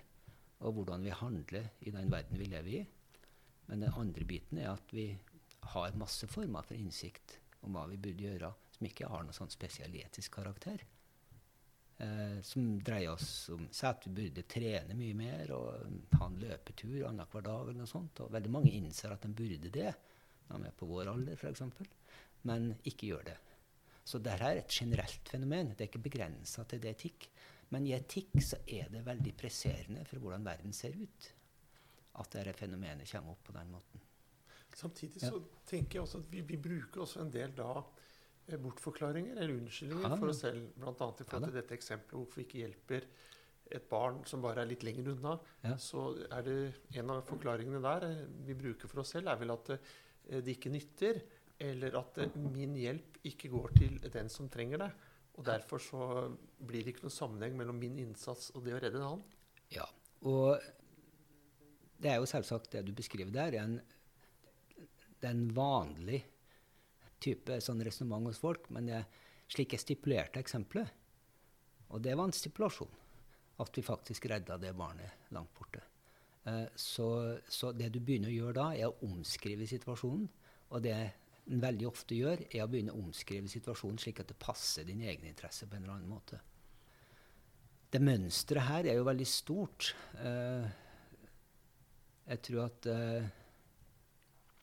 og 0.64 0.78
hvordan 0.78 1.04
vi 1.04 1.14
handler 1.14 1.68
i 1.80 1.92
den 1.94 2.10
verden 2.10 2.38
vi 2.40 2.48
lever 2.48 2.78
i. 2.78 2.84
Men 3.68 3.84
den 3.84 3.98
andre 4.00 4.24
biten 4.24 4.62
er 4.62 4.70
at 4.72 4.94
vi 4.94 5.10
har 5.74 5.98
masse 5.98 6.26
former 6.30 6.64
for 6.64 6.78
innsikt 6.78 7.36
om 7.66 7.74
hva 7.74 7.84
vi 7.90 7.98
burde 8.00 8.24
gjøre, 8.24 8.52
som 8.78 8.86
ikke 8.88 9.10
har 9.10 9.26
noen 9.26 9.36
sånn 9.36 9.52
spesiell 9.52 9.94
etisk 9.98 10.38
karakter. 10.38 10.84
Eh, 11.98 12.38
som 12.46 12.76
dreier 12.78 13.10
oss 13.10 13.48
om 13.50 13.64
at 13.66 14.06
vi 14.06 14.14
burde 14.20 14.44
trene 14.46 14.94
mye 14.94 15.16
mer 15.18 15.50
og 15.56 15.96
ha 16.20 16.28
en 16.28 16.38
løpetur 16.38 17.08
annenhver 17.08 17.42
dag. 17.42 17.62
eller 17.66 17.80
noe 17.80 17.90
sånt. 17.90 18.22
Og 18.22 18.32
veldig 18.32 18.52
mange 18.54 18.70
innser 18.70 19.12
at 19.12 19.26
de 19.26 19.34
burde 19.34 19.72
det 19.74 19.92
når 20.48 20.62
de 20.62 20.70
er 20.70 20.78
på 20.78 20.88
vår 20.88 21.10
alder, 21.10 21.36
f.eks., 21.36 21.62
men 22.48 22.70
ikke 22.86 23.10
gjør 23.10 23.24
det. 23.26 23.36
Så 24.08 24.20
dette 24.24 24.46
er 24.46 24.62
et 24.62 24.72
generelt 24.72 25.28
fenomen. 25.28 25.74
Det 25.74 25.84
er 25.84 25.90
ikke 25.90 26.06
begrensa 26.06 26.64
til 26.64 26.80
det 26.80 26.94
etikk. 26.94 27.26
Men 27.74 27.84
i 27.84 27.92
etikk 27.92 28.38
så 28.40 28.62
er 28.64 28.88
det 28.92 29.04
veldig 29.04 29.34
presserende 29.36 30.04
for 30.08 30.22
hvordan 30.22 30.46
verden 30.46 30.72
ser 30.72 30.94
ut, 30.96 31.32
at 32.22 32.30
dette 32.32 32.54
fenomenet 32.56 33.10
kommer 33.10 33.34
opp 33.34 33.42
på 33.44 33.56
den 33.58 33.74
måten. 33.74 34.06
Samtidig 34.78 35.20
så 35.20 35.34
ja. 35.34 35.42
tenker 35.66 35.98
jeg 35.98 36.06
også 36.06 36.22
at 36.22 36.30
vi, 36.32 36.40
vi, 36.46 36.56
bruker 36.62 37.02
også 37.02 37.24
en 37.24 37.32
del 37.34 37.52
da 37.56 37.82
bortforklaringer 38.56 39.36
eller 39.36 39.58
unnskyldninger 39.58 40.14
for 40.16 40.32
oss 40.32 40.44
selv. 40.44 40.70
Bl.a. 40.76 40.92
i 40.92 41.26
forhold 41.26 41.48
til 41.50 41.58
dette 41.58 41.76
eksempelet 41.76 42.16
hvorfor 42.16 42.40
vi 42.40 42.46
ikke 42.46 42.62
hjelper 42.62 43.08
et 43.76 43.88
barn 43.90 44.22
som 44.28 44.40
bare 44.40 44.62
er 44.62 44.70
litt 44.70 44.84
lenger 44.86 45.10
unna. 45.12 45.34
Ja. 45.66 45.74
Så 45.80 46.06
er 46.24 46.46
det 46.46 46.56
en 46.96 47.12
av 47.12 47.26
forklaringene 47.28 47.82
der 47.84 48.06
eh, 48.08 48.22
vi 48.46 48.56
bruker 48.56 48.88
for 48.90 49.02
oss 49.02 49.12
selv, 49.16 49.28
er 49.28 49.40
vel 49.42 49.52
at 49.52 49.74
eh, 49.74 50.40
det 50.40 50.56
ikke 50.56 50.72
nytter 50.72 51.20
eller 51.68 51.96
at 51.98 52.20
min 52.38 52.76
hjelp 52.78 53.18
ikke 53.26 53.50
går 53.50 53.72
til 53.76 53.98
den 54.14 54.30
som 54.30 54.48
trenger 54.52 54.84
det. 54.84 54.90
Og 55.38 55.44
derfor 55.46 55.82
så 55.82 56.02
blir 56.66 56.84
det 56.84 56.94
ikke 56.94 57.06
noen 57.06 57.14
sammenheng 57.14 57.56
mellom 57.58 57.78
min 57.78 57.98
innsats 58.02 58.52
og 58.54 58.64
det 58.66 58.74
å 58.76 58.80
redde 58.82 59.00
en 59.00 59.06
annen. 59.08 59.24
Ja, 59.74 59.84
og 60.26 60.62
det 61.98 62.12
er 62.12 62.20
jo 62.22 62.30
selvsagt 62.30 62.72
det 62.74 62.84
du 62.86 62.92
beskriver 62.96 63.34
der, 63.34 63.58
en, 63.60 63.78
det 65.18 65.26
er 65.26 65.34
en 65.34 65.48
vanlig 65.54 66.22
type 67.22 67.58
sånn 67.64 67.82
resonnement 67.86 68.28
hos 68.30 68.40
folk. 68.42 68.68
Men 68.74 68.88
det 68.88 68.96
er 69.00 69.06
slik 69.48 69.74
jeg 69.74 69.84
stipulerte 69.84 70.40
eksempelet, 70.42 70.90
og 71.88 72.02
det 72.04 72.16
var 72.18 72.28
en 72.28 72.36
stipulasjon, 72.36 72.90
at 73.64 73.78
vi 73.78 73.84
faktisk 73.84 74.28
redda 74.28 74.58
det 74.60 74.74
barnet 74.76 75.30
langt 75.34 75.54
borte. 75.56 75.80
Uh, 76.48 76.66
så, 76.76 77.08
så, 77.48 77.72
det 77.76 77.90
du 77.94 78.00
begynner 78.00 78.30
å 78.30 78.36
gjøre 78.36 78.58
da, 78.58 78.68
er 78.76 78.90
å 78.90 79.08
omskrive 79.08 79.66
situasjonen. 79.68 80.28
Og 80.68 80.84
det 80.84 80.94
en 81.48 81.62
veldig 81.62 81.88
ofte 81.88 82.16
gjør, 82.16 82.44
er 82.52 82.64
å 82.64 82.68
begynne 82.68 82.92
å 82.92 83.00
omskrive 83.00 83.48
situasjonen 83.48 83.98
slik 84.00 84.20
at 84.20 84.28
det 84.28 84.36
passer 84.40 84.84
din 84.84 85.00
egen 85.00 85.24
interesse 85.30 85.66
på 85.66 85.76
en 85.76 85.84
eller 85.86 85.96
annen 85.96 86.12
måte. 86.12 86.40
Det 87.88 88.02
mønsteret 88.04 88.68
her 88.68 88.90
er 88.90 88.98
jo 88.98 89.06
veldig 89.08 89.28
stort. 89.28 89.94
Uh, 90.20 90.68
jeg 92.28 92.42
tror 92.44 92.66
at 92.66 92.88
uh, 92.92 93.30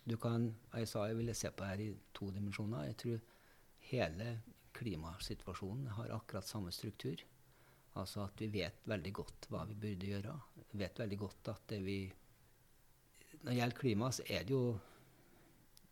du 0.06 0.18
kan 0.22 0.54
Jeg 0.74 0.88
sa 0.88 1.08
jeg 1.08 1.18
ville 1.18 1.34
se 1.34 1.50
på 1.52 1.66
her 1.66 1.82
i 1.82 1.94
to 2.14 2.30
dimensjoner. 2.32 2.86
Jeg 2.86 2.98
tror 2.98 3.22
hele 3.90 4.42
klimasituasjonen 4.76 5.88
har 5.98 6.14
akkurat 6.14 6.48
samme 6.48 6.72
struktur. 6.72 7.22
Altså 7.96 8.26
at 8.26 8.42
vi 8.42 8.52
vet 8.52 8.84
veldig 8.86 9.14
godt 9.14 9.48
hva 9.50 9.64
vi 9.70 9.78
burde 9.80 10.12
gjøre. 10.12 10.36
Vi 10.72 10.82
vet 10.82 11.00
veldig 11.00 11.18
godt 11.20 11.54
at 11.54 11.64
det 11.70 11.82
vi 11.86 12.00
Når 13.42 13.52
det 13.52 13.58
gjelder 13.58 13.78
klima, 13.78 14.12
så 14.12 14.24
er 14.30 14.44
det 14.44 14.54
jo 14.54 14.78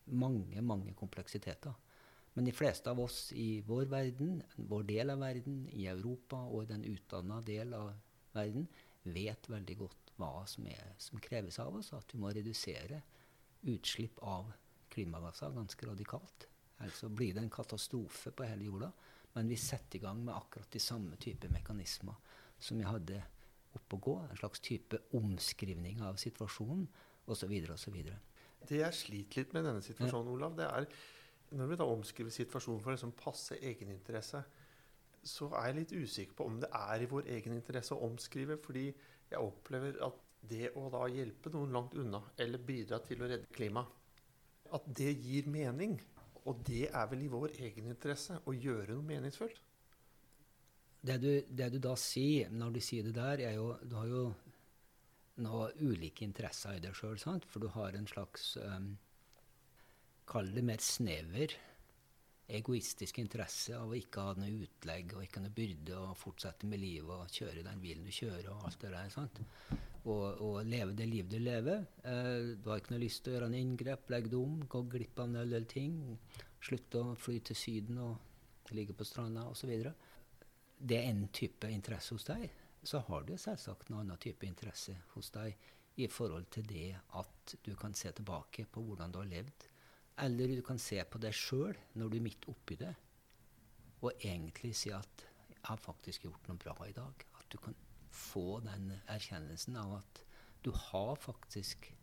mange, 0.06 0.62
mange 0.62 0.94
kompleksiteter. 0.94 1.74
Men 2.34 2.46
de 2.46 2.52
fleste 2.52 2.90
av 2.90 3.00
oss 3.00 3.32
i 3.38 3.62
vår 3.68 3.86
verden, 3.92 4.42
vår 4.56 4.88
del 4.90 5.14
av 5.14 5.20
verden, 5.22 5.68
i 5.70 5.86
Europa 5.88 6.40
og 6.48 6.64
i 6.64 6.72
den 6.72 6.86
utdanna 6.90 7.42
del 7.46 7.76
av 7.78 7.92
verden, 8.34 8.66
vet 9.04 9.50
veldig 9.50 9.76
godt 9.78 10.14
hva 10.18 10.32
som, 10.50 10.66
er, 10.66 10.96
som, 10.98 11.22
kreves 11.22 11.60
av 11.62 11.76
oss. 11.78 11.92
At 11.94 12.14
vi 12.14 12.22
må 12.24 12.32
redusere 12.34 13.04
utslipp 13.64 14.20
av 14.24 14.52
klimagasser 14.94 15.54
ganske 15.56 15.88
radikalt. 15.88 16.48
Ellers 16.80 17.02
blir 17.16 17.34
det 17.34 17.46
en 17.46 17.54
katastrofe 17.54 18.32
på 18.32 18.48
hele 18.48 18.68
jorda. 18.68 18.92
Men 19.34 19.50
vi 19.50 19.58
setter 19.58 19.98
i 19.98 20.04
gang 20.04 20.20
med 20.26 20.36
akkurat 20.36 20.72
de 20.72 20.80
samme 20.80 21.18
type 21.18 21.50
mekanismer 21.50 22.16
som 22.60 22.78
vi 22.78 22.86
hadde 22.86 23.22
oppe 23.74 23.98
å 23.98 24.04
gå. 24.08 24.18
En 24.30 24.38
slags 24.38 24.62
type 24.62 25.00
omskrivning 25.18 26.04
av 26.06 26.20
situasjonen 26.22 26.86
osv. 27.26 27.54
osv. 27.74 27.98
Det 28.70 28.80
jeg 28.80 28.96
sliter 28.96 29.42
litt 29.42 29.56
med 29.58 29.66
denne 29.68 29.82
situasjonen, 29.84 30.30
ja. 30.30 30.36
Olav, 30.38 30.58
det 30.60 30.68
er 30.70 30.88
når 31.54 31.70
vi 31.70 31.78
da 31.78 31.88
omskriver 31.90 32.34
situasjonen 32.34 32.82
for 32.82 32.96
liksom 32.96 33.14
passe 33.18 33.58
egeninteresse, 33.62 34.42
så 35.24 35.50
er 35.56 35.70
jeg 35.70 35.80
litt 35.80 35.96
usikker 35.96 36.38
på 36.38 36.48
om 36.50 36.60
det 36.62 36.70
er 36.76 37.04
i 37.04 37.10
vår 37.10 37.30
egen 37.36 37.56
interesse 37.56 37.96
å 37.96 38.06
omskrive. 38.08 38.58
Fordi 38.62 38.88
jeg 38.90 39.40
opplever 39.40 40.00
at 40.06 40.22
det 40.50 40.72
å 40.80 40.90
da 40.92 41.06
hjelpe 41.12 41.52
noen 41.54 41.76
langt 41.76 41.94
unna, 42.00 42.22
eller 42.38 42.62
bidra 42.68 43.00
til 43.06 43.24
å 43.24 43.30
redde 43.30 43.52
klimaet, 43.56 43.92
at 44.74 44.88
det 45.00 45.12
gir 45.22 45.48
mening. 45.52 46.00
Og 46.50 46.60
det 46.68 46.90
er 46.90 47.06
vel 47.08 47.22
i 47.24 47.32
vår 47.32 47.54
egen 47.64 47.88
interesse 47.88 48.36
å 48.50 48.56
gjøre 48.56 48.98
noe 48.98 49.08
meningsfullt. 49.08 49.62
Det 51.04 51.16
du, 51.20 51.32
det 51.48 51.70
du 51.72 51.80
da 51.84 51.94
sier 52.00 52.52
når 52.52 52.76
du 52.76 52.82
sier 52.84 53.08
det 53.08 53.16
der, 53.16 53.42
er 53.50 53.58
jo 53.58 53.74
Du 53.84 53.96
har 54.00 54.08
jo 54.08 54.22
noen 55.44 55.82
ulike 55.84 56.24
interesser 56.24 56.78
i 56.78 56.84
deg 56.84 56.96
sjøl, 56.96 57.18
for 57.20 57.60
du 57.60 57.68
har 57.76 57.96
en 57.98 58.08
slags 58.08 58.54
um, 58.64 58.94
Kall 60.30 60.54
det 60.56 60.64
mer 60.64 60.80
snever 60.80 61.56
egoistisk 62.48 63.20
interesse 63.22 63.76
av 63.78 63.92
å 63.92 63.98
ikke 63.98 64.24
ha 64.26 64.34
noe 64.38 64.66
utlegg 64.66 65.16
og 65.16 65.24
ikke 65.24 65.42
noe 65.44 65.56
byrde 65.56 65.96
og 65.96 66.18
fortsette 66.20 66.68
med 66.68 66.82
livet 66.82 67.14
og 67.16 67.32
kjøre 67.32 67.64
den 67.66 67.82
bilen 67.82 68.04
du 68.04 68.12
kjører 68.12 68.50
og 68.52 68.66
alt 68.68 68.82
det 68.82 68.92
der. 68.92 69.12
sant? 69.14 69.40
Og, 70.04 70.42
og 70.44 70.58
leve 70.68 70.96
det 70.98 71.08
livet 71.08 71.32
du 71.32 71.40
lever. 71.40 71.86
Eh, 72.04 72.56
du 72.60 72.68
har 72.70 72.82
ikke 72.82 72.96
noe 72.96 73.04
lyst 73.06 73.24
til 73.24 73.32
å 73.32 73.38
gjøre 73.38 73.52
en 73.52 73.60
inngrep, 73.62 74.10
legge 74.12 74.34
det 74.34 74.40
om, 74.40 74.58
gå 74.68 74.84
glipp 74.92 75.22
av 75.24 75.30
en 75.30 75.54
del 75.54 75.70
ting. 75.72 76.02
slutte 76.64 77.00
å 77.00 77.16
fly 77.20 77.40
til 77.40 77.56
Syden 77.60 77.98
og 78.04 78.72
ligge 78.76 78.96
på 78.96 79.08
stranda 79.08 79.48
osv. 79.48 79.72
Det 80.78 81.00
er 81.00 81.10
en 81.10 81.28
type 81.32 81.70
interesse 81.72 82.16
hos 82.16 82.28
deg. 82.28 82.50
Så 82.84 83.00
har 83.08 83.24
du 83.24 83.38
selvsagt 83.38 83.90
en 83.90 84.02
annen 84.02 84.20
type 84.20 84.46
interesse 84.46 84.96
hos 85.14 85.32
deg 85.32 85.56
i 85.96 86.08
forhold 86.08 86.50
til 86.52 86.66
det 86.68 86.90
at 87.20 87.56
du 87.64 87.76
kan 87.80 87.94
se 87.94 88.12
tilbake 88.12 88.66
på 88.72 88.82
hvordan 88.82 89.12
du 89.12 89.20
har 89.22 89.30
levd. 89.30 89.68
Eller 90.22 90.56
du 90.56 90.62
kan 90.62 90.80
se 90.80 91.00
på 91.10 91.22
deg 91.22 91.34
sjøl 91.34 91.78
når 91.98 92.10
du 92.10 92.18
er 92.18 92.26
midt 92.28 92.46
oppi 92.52 92.78
det, 92.78 92.94
og 94.04 94.12
egentlig 94.20 94.76
si 94.76 94.92
at 94.92 95.26
'jeg 95.48 95.64
har 95.64 95.78
faktisk 95.78 96.24
gjort 96.24 96.48
noe 96.48 96.58
bra 96.58 96.76
i 96.86 96.92
dag'. 96.92 97.26
At 97.40 97.50
du 97.50 97.58
kan 97.58 97.76
få 98.10 98.60
den 98.60 98.92
erkjennelsen 99.08 99.76
av 99.76 99.96
at 99.98 100.24
du 100.62 100.72
har 100.72 101.16
faktisk 101.16 101.94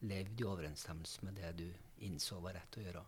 levd 0.00 0.40
i 0.40 0.44
overensstemmelse 0.44 1.24
med 1.24 1.34
det 1.34 1.56
du 1.58 1.72
innså 2.06 2.40
var 2.40 2.54
rett 2.54 2.76
å 2.76 2.84
gjøre. 2.84 3.02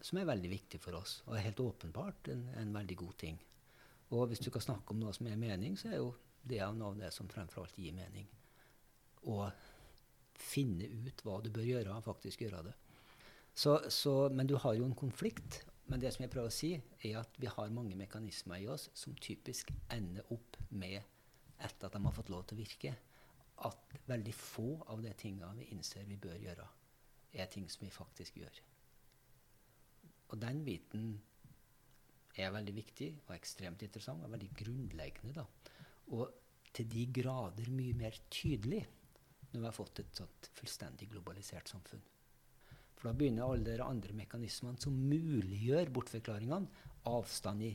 Som 0.00 0.18
er 0.18 0.24
veldig 0.24 0.50
viktig 0.50 0.80
for 0.80 0.96
oss, 0.98 1.22
og 1.26 1.36
er 1.36 1.46
helt 1.46 1.60
åpenbart 1.60 2.28
en, 2.28 2.48
en 2.56 2.74
veldig 2.74 2.96
god 2.96 3.16
ting. 3.18 3.38
Og 4.10 4.26
hvis 4.28 4.42
du 4.42 4.50
kan 4.50 4.64
snakke 4.64 4.90
om 4.90 5.00
noe 5.00 5.12
som 5.12 5.26
er 5.26 5.36
mening, 5.36 5.76
så 5.78 5.88
er 5.88 5.96
jo 6.00 6.14
det 6.42 6.60
noe 6.74 6.88
av 6.88 6.98
det 6.98 7.12
som 7.14 7.28
fremfor 7.28 7.64
alt 7.64 7.78
gir 7.78 7.94
mening. 7.94 8.26
Å 9.28 9.50
finne 10.40 10.88
ut 10.88 11.24
hva 11.24 11.38
du 11.44 11.50
bør 11.52 11.66
gjøre, 11.66 11.94
og 11.94 12.06
faktisk 12.06 12.44
gjøre 12.44 12.64
det. 12.70 12.76
Så, 13.54 13.76
så, 13.92 14.14
men 14.32 14.48
du 14.48 14.56
har 14.60 14.76
jo 14.78 14.86
en 14.86 14.96
konflikt. 14.96 15.62
Men 15.90 16.00
det 16.00 16.12
som 16.14 16.22
jeg 16.22 16.30
prøver 16.32 16.52
å 16.52 16.54
si, 16.54 16.74
er 17.02 17.20
at 17.20 17.38
vi 17.42 17.50
har 17.50 17.72
mange 17.74 17.96
mekanismer 17.98 18.62
i 18.62 18.68
oss 18.70 18.88
som 18.94 19.16
typisk 19.18 19.72
ender 19.90 20.26
opp 20.30 20.58
med, 20.70 21.00
etter 21.60 21.88
at 21.88 21.96
de 21.96 22.02
har 22.04 22.14
fått 22.14 22.30
lov 22.32 22.44
til 22.46 22.56
å 22.56 22.62
virke, 22.62 22.92
at 23.66 23.96
veldig 24.08 24.34
få 24.36 24.68
av 24.88 25.02
de 25.04 25.10
tingene 25.18 25.58
vi 25.58 25.66
innser 25.74 26.06
vi 26.08 26.16
bør 26.20 26.38
gjøre, 26.40 26.68
er 27.36 27.50
ting 27.50 27.66
som 27.70 27.84
vi 27.84 27.92
faktisk 27.92 28.38
gjør. 28.40 28.62
Og 30.30 30.38
den 30.40 30.62
biten 30.64 31.10
er 32.38 32.54
veldig 32.54 32.74
viktig 32.76 33.10
og 33.26 33.34
ekstremt 33.34 33.82
interessant 33.82 34.24
og 34.24 34.32
veldig 34.32 34.50
grunnleggende. 34.62 35.34
da. 35.42 35.44
Og 36.14 36.30
til 36.72 36.86
de 36.90 37.06
grader 37.20 37.70
mye 37.74 37.96
mer 37.98 38.16
tydelig 38.30 38.84
når 39.50 39.60
vi 39.60 39.66
har 39.66 39.76
fått 39.76 40.02
et 40.02 40.16
sånt 40.22 40.48
fullstendig 40.56 41.10
globalisert 41.10 41.70
samfunn. 41.70 42.02
For 43.00 43.08
da 43.08 43.16
begynner 43.16 43.48
alle 43.48 43.64
de 43.64 43.84
andre 43.84 44.12
mekanismene 44.12 44.80
som 44.80 44.96
muliggjør 45.08 45.88
bortforklaringene. 45.94 46.68
Avstand 47.08 47.64
i, 47.64 47.70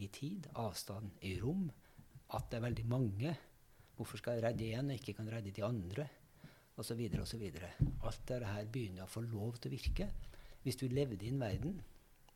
i, 0.00 0.06
tid, 0.08 0.46
avstand 0.56 1.18
i 1.28 1.34
rom, 1.42 1.66
at 2.32 2.46
det 2.48 2.56
er 2.56 2.64
veldig 2.64 2.86
mange. 2.88 3.34
Hvorfor 3.98 4.20
skal 4.20 4.38
jeg 4.38 4.46
redde 4.46 4.70
én 4.78 4.88
og 4.88 4.96
ikke 4.96 5.18
kan 5.18 5.28
redde 5.28 5.52
de 5.52 5.66
andre? 5.66 6.06
Osv. 6.80 7.02
osv. 7.20 7.44
Alt 8.06 8.24
dette 8.30 8.64
begynner 8.72 9.04
å 9.04 9.10
få 9.10 9.20
lov 9.26 9.58
til 9.58 9.68
å 9.68 9.74
virke. 9.74 10.08
Hvis 10.62 10.80
du 10.80 10.86
levde 10.88 11.26
i 11.26 11.32
en 11.32 11.40
verden 11.40 11.76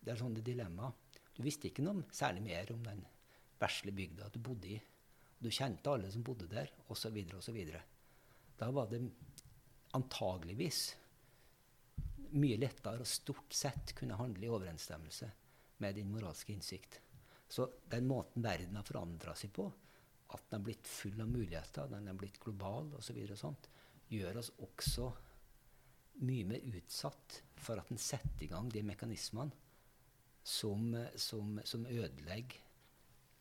Det 0.02 0.10
er 0.12 0.18
sånne 0.18 0.42
dilemmaer. 0.42 0.92
Du 1.32 1.44
visste 1.46 1.68
ikke 1.68 1.84
noe 1.84 2.02
særlig 2.12 2.42
mer 2.42 2.72
om 2.74 2.82
den 2.84 3.04
vesle 3.62 3.92
bygda 3.94 4.28
du 4.34 4.40
bodde 4.42 4.72
i. 4.74 4.78
Du 5.38 5.48
kjente 5.50 5.90
alle 5.90 6.10
som 6.10 6.24
bodde 6.26 6.48
der, 6.50 6.70
osv. 6.90 7.16
osv. 7.38 7.58
Da 8.58 8.70
var 8.70 8.90
det 8.90 9.02
antageligvis 9.96 10.82
mye 12.32 12.56
lettere 12.56 13.02
å 13.02 13.08
stort 13.08 13.52
sett 13.52 13.92
kunne 13.96 14.16
handle 14.16 14.46
i 14.46 14.52
overensstemmelse 14.52 15.30
med 15.82 15.98
din 15.98 16.12
moralske 16.12 16.54
innsikt. 16.54 17.00
Så 17.48 17.68
den 17.92 18.06
måten 18.08 18.44
verden 18.44 18.78
har 18.78 18.86
forandra 18.86 19.34
seg 19.36 19.52
på, 19.52 19.66
at 20.32 20.46
den 20.48 20.60
har 20.60 20.64
blitt 20.64 20.88
full 20.88 21.20
av 21.20 21.28
muligheter, 21.28 21.90
den 21.92 22.08
har 22.08 22.16
blitt 22.16 22.40
global 22.40 22.94
osv., 22.96 23.18
gjør 24.12 24.38
oss 24.40 24.52
også 24.64 25.10
mye 26.24 26.46
mer 26.48 26.64
utsatt 26.76 27.38
for 27.56 27.80
at 27.80 27.88
den 27.92 28.00
setter 28.00 28.44
i 28.44 28.48
gang 28.50 28.68
de 28.72 28.82
mekanismene 28.84 29.52
som, 30.44 30.90
som, 31.16 31.58
som 31.64 31.86
ødelegger 31.86 32.60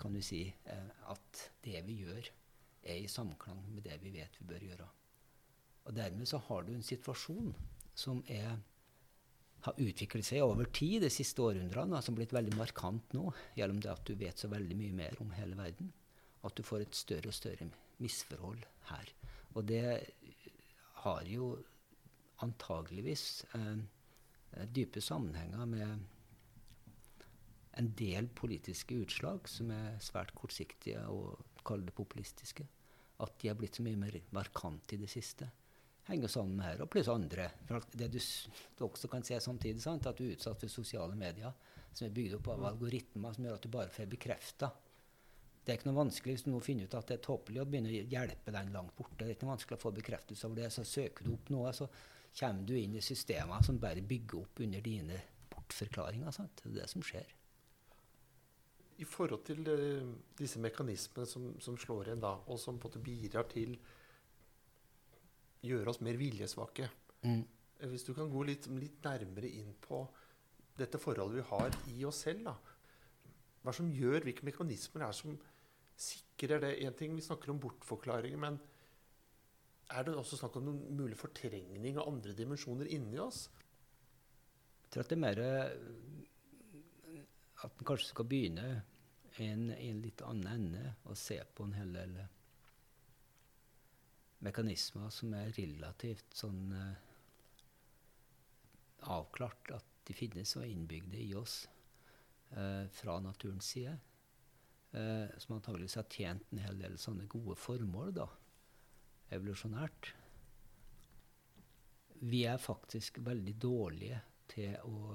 kan 0.02 0.16
du 0.16 0.22
si, 0.26 0.48
eh, 0.50 0.92
at 1.14 1.42
det 1.64 1.82
vi 1.86 2.00
gjør, 2.02 2.30
er 2.84 3.02
i 3.02 3.10
samklang 3.12 3.62
med 3.74 3.86
det 3.86 4.00
vi 4.02 4.14
vet 4.16 4.36
vi 4.40 4.48
bør 4.50 4.66
gjøre. 4.68 4.90
Og 5.86 5.96
Dermed 5.98 6.30
så 6.30 6.40
har 6.48 6.66
du 6.66 6.74
en 6.74 6.86
situasjon 6.86 7.54
som 7.98 8.22
er, 8.32 8.58
har 9.66 9.82
utviklet 9.82 10.26
seg 10.26 10.46
over 10.46 10.70
tid 10.74 11.02
de 11.06 11.10
siste 11.14 11.42
århundrene, 11.42 12.02
som 12.02 12.14
har 12.14 12.22
blitt 12.22 12.36
veldig 12.38 12.58
markant 12.58 13.18
nå, 13.18 13.32
gjennom 13.58 13.82
det 13.82 13.92
at 13.94 14.06
du 14.08 14.16
vet 14.18 14.42
så 14.42 14.50
veldig 14.52 14.78
mye 14.78 14.98
mer 15.02 15.18
om 15.24 15.34
hele 15.38 15.58
verden. 15.60 15.92
At 16.46 16.58
du 16.58 16.66
får 16.66 16.86
et 16.86 16.98
større 16.98 17.30
og 17.30 17.38
større 17.38 17.70
misforhold 18.02 18.64
her. 18.90 19.12
Og 19.54 19.68
det 19.70 19.84
har 21.04 21.28
jo 21.30 21.54
antageligvis 22.42 23.44
eh, 23.58 24.66
dype 24.74 25.02
sammenhenger 25.02 25.66
med 25.70 26.00
en 27.80 27.92
del 27.98 28.28
politiske 28.36 28.98
utslag 29.06 29.48
som 29.50 29.72
er 29.74 30.00
svært 30.04 30.34
kortsiktige 30.36 31.04
og 31.08 31.40
kaller 31.66 31.90
det 31.90 31.96
populistiske. 31.98 32.68
At 33.22 33.38
de 33.42 33.52
har 33.52 33.58
blitt 33.60 33.78
så 33.78 33.86
mye 33.86 34.00
mer 34.00 34.18
markante 34.36 34.96
i 34.96 35.02
det 35.02 35.10
siste. 35.12 35.50
Henger 36.08 36.32
sammen 36.34 36.56
med 36.58 36.66
her, 36.66 36.82
og 36.82 36.90
pluss 36.90 37.10
andre. 37.14 37.52
Det 37.94 38.08
du, 38.10 38.20
også 38.82 39.10
kan 39.12 39.24
se 39.24 39.38
samtidig, 39.40 39.82
sant, 39.84 40.08
at 40.10 40.18
du 40.18 40.26
er 40.26 40.34
utsatt 40.36 40.60
for 40.60 40.74
sosiale 40.74 41.16
medier 41.16 41.54
som 41.94 42.08
er 42.08 42.16
bygd 42.16 42.38
opp 42.40 42.48
av 42.54 42.64
algoritmer 42.72 43.36
som 43.36 43.46
gjør 43.46 43.60
at 43.60 43.66
du 43.68 43.74
bare 43.74 43.94
får 43.94 44.10
bekrefta. 44.12 44.72
Det 45.62 45.74
er 45.74 45.78
ikke 45.78 45.92
noe 45.92 46.00
vanskelig 46.00 46.34
hvis 46.34 46.46
du 46.48 46.50
nå 46.50 46.62
finner 46.66 46.88
ut 46.90 46.96
at 46.98 47.12
det 47.12 47.20
er 47.20 47.26
tåpelig 47.28 47.62
å 47.62 47.68
begynne 47.70 47.92
å 47.92 48.06
hjelpe 48.16 48.54
den 48.56 48.72
langt 48.74 48.96
borte. 48.98 49.20
Det 49.20 49.28
er 49.28 49.36
ikke 49.36 49.46
noe 49.46 49.54
vanskelig 49.54 49.78
å 49.78 49.84
få 49.84 49.92
bekreftelse 50.00 50.48
over 50.48 50.64
det. 50.64 50.72
Så 50.74 50.86
søker 50.88 51.28
du 51.28 51.36
opp 51.36 51.52
noe, 51.54 51.74
så 51.78 51.86
kommer 52.40 52.66
du 52.66 52.74
inn 52.80 52.96
i 52.98 53.04
systemer 53.06 53.62
som 53.68 53.78
bare 53.82 54.02
bygger 54.02 54.40
opp 54.42 54.64
under 54.66 54.82
dine 54.88 55.20
bortforklaringer. 55.52 56.34
Sant? 56.34 56.64
Det 56.64 56.72
er 56.72 56.80
det 56.80 56.90
som 56.90 57.06
skjer. 57.06 57.36
I 59.02 59.08
forhold 59.08 59.42
til 59.48 59.66
uh, 59.66 60.12
disse 60.38 60.62
mekanismene 60.62 61.26
som, 61.30 61.48
som, 61.64 61.78
slår 61.80 62.12
igjen 62.12 62.22
da, 62.22 62.36
og 62.46 62.60
som 62.62 62.78
på 62.78 62.88
en 62.88 62.92
måte 62.92 63.04
bidrar 63.06 63.48
til 63.50 63.74
å 63.78 63.82
gjøre 65.72 65.94
oss 65.94 66.02
mer 66.06 66.20
viljesvake 66.20 66.90
mm. 67.26 67.42
Eh, 67.82 67.90
hvis 67.90 68.06
du 68.06 68.12
kan 68.14 68.30
gå 68.30 68.44
litt, 68.46 68.68
litt, 68.78 69.00
nærmere 69.02 69.50
inn 69.58 69.72
på 69.82 70.04
dette 70.78 71.00
forholdet 71.02 71.40
vi 71.40 71.46
har 71.50 71.78
i 71.90 72.04
oss 72.06 72.20
selv. 72.28 72.44
da. 72.46 72.54
Hva 73.66 73.74
som 73.74 73.90
gjør, 73.90 74.22
hvilke 74.26 74.46
mekanismer 74.46 75.08
er 75.08 75.16
som 75.18 75.34
sikrer 75.98 76.62
det? 76.62 76.76
En 76.86 76.94
ting, 76.94 77.16
Vi 77.16 77.26
snakker 77.26 77.50
om 77.50 77.60
bortforklaringer, 77.62 78.38
men 78.38 78.60
er 79.90 80.06
det 80.06 80.14
også 80.14 80.38
snakk 80.38 80.60
om 80.60 80.68
noen 80.70 80.94
mulig 80.98 81.18
fortrengning 81.18 81.98
av 81.98 82.08
andre 82.12 82.38
dimensjoner 82.38 82.86
inni 82.94 83.18
oss? 83.18 83.48
Jeg 84.84 84.94
tror 84.94 85.04
at 85.04 85.10
det 85.10 85.18
er 85.18 85.26
mer 85.26 85.42
at 87.62 87.78
en 87.78 87.86
kanskje 87.86 88.12
skal 88.12 88.30
begynne 88.30 88.84
en, 89.42 89.70
en, 89.74 90.02
litt 90.04 90.22
annen 90.26 90.52
ende 90.52 90.94
og 91.10 91.18
se 91.20 91.40
på 91.56 91.66
en 91.68 91.76
hel 91.78 91.94
del 91.96 92.18
mekanismer 94.46 95.10
som 95.14 95.34
er 95.38 95.54
relativt 95.58 96.34
sånn 96.38 96.72
uh, 96.74 96.94
avklart 99.14 99.74
at 99.78 99.88
de 100.08 100.16
finnes 100.18 100.56
og 100.58 100.66
er 100.66 100.72
innbygde 100.74 101.20
i 101.22 101.34
oss 101.38 101.64
uh, 102.58 102.88
fra 102.94 103.20
naturens 103.24 103.70
side. 103.76 103.98
Uh, 104.92 105.30
som 105.40 105.56
antageligvis 105.56 106.00
har 106.00 106.10
tjent 106.12 106.50
en 106.52 106.64
hel 106.66 106.82
del 106.82 106.98
sånne 107.00 107.28
gode 107.32 107.56
formål, 107.60 108.12
da, 108.18 108.28
evolusjonært. 109.32 110.12
Vi 112.22 112.44
er 112.50 112.60
faktisk 112.62 113.22
veldig 113.26 113.54
dårlige 113.62 114.20
til 114.52 114.76
å 114.86 115.14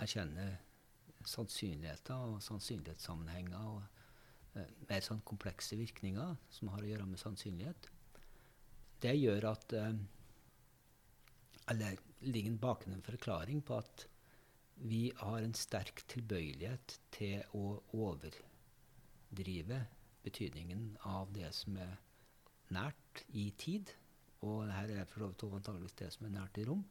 erkjenne 0.00 0.46
sannsynligheter 1.30 2.34
og 2.34 2.42
sannsynlighetssammenhenger 2.44 3.66
og 3.72 3.82
eh, 4.58 4.70
mer 4.88 5.04
sånn 5.04 5.22
komplekse 5.28 5.78
virkninger 5.80 6.36
som 6.52 6.72
har 6.72 6.84
å 6.84 6.90
gjøre 6.90 7.08
med 7.08 7.22
sannsynlighet. 7.22 7.88
Det 9.02 9.14
gjør 9.18 9.50
at 9.52 9.76
eh, 9.78 9.94
Eller 11.70 11.98
ligger 12.20 12.50
en 12.90 13.02
forklaring 13.02 13.62
på 13.62 13.76
at 13.78 14.06
vi 14.82 15.12
har 15.16 15.42
en 15.42 15.54
sterk 15.54 16.02
tilbøyelighet 16.10 16.98
til 17.14 17.42
å 17.54 17.82
overdrive 17.94 19.78
betydningen 20.24 20.96
av 21.06 21.30
det 21.34 21.52
som 21.54 21.76
er 21.78 21.98
nært 22.74 23.22
i 23.28 23.50
tid. 23.58 23.92
Og 24.42 24.66
her 24.72 24.90
er 24.90 25.06
for 25.06 25.22
så 25.22 25.28
vidt 25.30 25.44
antakeligvis 25.60 25.98
det 26.00 26.10
som 26.14 26.26
er 26.26 26.34
nært 26.34 26.58
i 26.58 26.66
rom. 26.66 26.82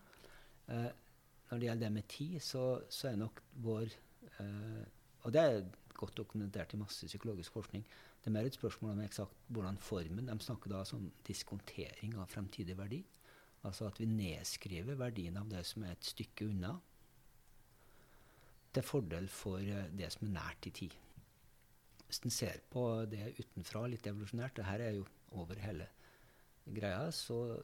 Eh, 0.71 0.91
når 1.49 1.59
det 1.59 1.67
gjelder 1.67 1.85
det 1.85 1.93
med 1.97 2.07
tid, 2.07 2.39
så, 2.39 2.63
så 2.89 3.09
er 3.09 3.19
nok 3.19 3.41
vår 3.65 3.91
eh, 4.39 4.83
Og 5.23 5.33
det 5.33 5.41
er 5.41 5.65
godt 5.93 6.17
dokumentert 6.17 6.73
i 6.73 6.79
masse 6.81 7.05
psykologisk 7.07 7.53
forskning. 7.53 7.83
Det 8.21 8.29
er 8.29 8.33
mer 8.33 8.47
et 8.49 8.57
spørsmål 8.57 8.95
om 8.95 9.01
eksakt 9.05 9.35
hvordan 9.47 9.77
formen 9.77 10.27
De 10.27 10.39
snakker 10.39 10.69
da 10.69 10.83
om 10.95 11.11
diskontering 11.27 12.15
av 12.17 12.29
fremtidig 12.29 12.77
verdi. 12.77 13.03
Altså 13.63 13.85
at 13.85 13.99
vi 13.99 14.05
nedskriver 14.09 14.97
verdien 14.97 15.37
av 15.37 15.49
det 15.49 15.61
som 15.69 15.83
er 15.85 15.93
et 15.93 16.05
stykke 16.05 16.47
unna, 16.49 16.79
til 18.73 18.83
fordel 18.87 19.27
for 19.29 19.59
eh, 19.59 19.89
det 19.97 20.11
som 20.13 20.27
er 20.27 20.35
nært 20.39 20.67
i 20.69 20.73
tid. 20.81 20.93
Hvis 22.07 22.23
en 22.25 22.33
ser 22.33 22.63
på 22.71 22.83
det 23.11 23.33
utenfra, 23.39 23.85
litt 23.87 24.07
evolusjonært, 24.07 24.57
det 24.57 24.67
her 24.67 24.83
er 24.83 24.95
jo 24.97 25.05
over 25.31 25.59
hele 25.63 25.87
greia, 26.65 27.11
så 27.11 27.61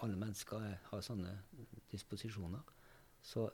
alle 0.00 0.16
mennesker 0.16 0.62
har 0.90 1.02
sånne 1.04 1.34
disposisjoner, 1.90 2.62
så 3.22 3.48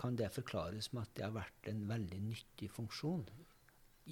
kan 0.00 0.16
det 0.16 0.30
forklares 0.32 0.92
med 0.92 1.02
at 1.02 1.14
det 1.16 1.24
har 1.26 1.36
vært 1.36 1.70
en 1.70 1.86
veldig 1.88 2.20
nyttig 2.24 2.70
funksjon 2.72 3.26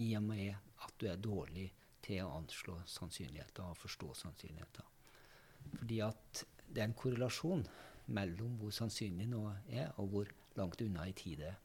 i 0.04 0.12
og 0.18 0.24
med 0.28 0.54
at 0.84 0.94
du 1.00 1.08
er 1.10 1.20
dårlig 1.22 1.68
til 2.04 2.22
å 2.24 2.34
anslå 2.38 2.76
sannsynligheter 2.88 3.64
og 3.66 3.78
forstå 3.80 4.12
sannsynligheter. 4.22 4.84
Fordi 5.78 6.00
at 6.04 6.44
det 6.68 6.82
er 6.82 6.90
en 6.90 6.98
korrelasjon 6.98 7.64
mellom 8.14 8.58
hvor 8.60 8.74
sannsynlig 8.74 9.26
noe 9.28 9.56
er, 9.68 9.90
og 10.00 10.12
hvor 10.12 10.30
langt 10.58 10.80
unna 10.84 11.08
i 11.08 11.16
tid 11.16 11.42
det 11.42 11.50
er. 11.50 11.58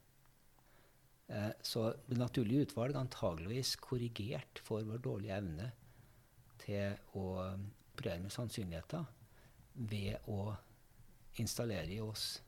Eh, 1.34 1.52
så 1.64 1.86
det 2.08 2.20
naturlige 2.20 2.68
utvalg 2.68 2.98
antageligvis 3.00 3.76
korrigert 3.82 4.60
for 4.64 4.84
vår 4.88 5.04
dårlige 5.04 5.40
evne 5.40 5.70
til 6.64 6.98
å 7.20 7.28
operere 7.94 8.24
med 8.26 8.34
sannsynligheter 8.34 9.06
ved 9.74 10.28
å 10.32 10.54
installere 11.42 11.96
i 11.96 12.02
oss 12.04 12.42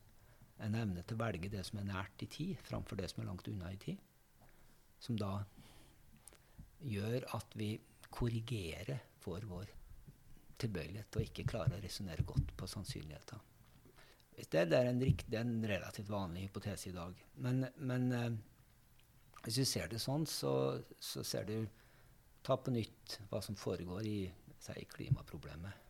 en 0.64 0.76
evne 0.78 1.02
til 1.04 1.18
å 1.18 1.22
velge 1.24 1.50
det 1.52 1.64
som 1.68 1.80
er 1.80 1.88
nært 1.90 2.22
i 2.24 2.28
tid, 2.32 2.54
framfor 2.64 2.98
det 3.00 3.10
som 3.12 3.22
er 3.22 3.28
langt 3.28 3.48
unna 3.50 3.72
i 3.72 3.80
tid. 3.80 4.00
Som 5.02 5.18
da 5.20 5.40
gjør 6.86 7.26
at 7.36 7.56
vi 7.58 7.74
korrigerer 8.12 9.02
for 9.20 9.44
vår 9.48 9.72
tilbøyelighet 10.60 11.18
og 11.18 11.26
ikke 11.26 11.44
klarer 11.48 11.76
å 11.76 11.82
resonnere 11.82 12.24
godt 12.26 12.54
på 12.56 12.68
sannsynligheter. 12.70 13.40
Det 14.36 14.60
er 14.60 14.90
en, 14.90 15.00
det 15.00 15.36
er 15.36 15.42
en 15.42 15.64
relativt 15.64 16.10
vanlig 16.12 16.46
hypotese 16.46 16.90
i 16.90 16.96
dag. 16.96 17.16
Men, 17.40 17.64
men 17.76 18.06
eh, 18.12 18.36
hvis 19.46 19.60
du 19.62 19.68
ser 19.68 19.88
det 19.88 20.00
sånn, 20.02 20.26
så, 20.28 20.52
så, 21.00 21.24
ser 21.24 21.48
du 21.48 21.58
Ta 22.46 22.54
på 22.62 22.70
nytt 22.70 23.16
hva 23.26 23.40
som 23.42 23.56
foregår 23.58 24.04
i 24.06 24.18
si, 24.62 24.82
klimaproblemet. 24.92 25.80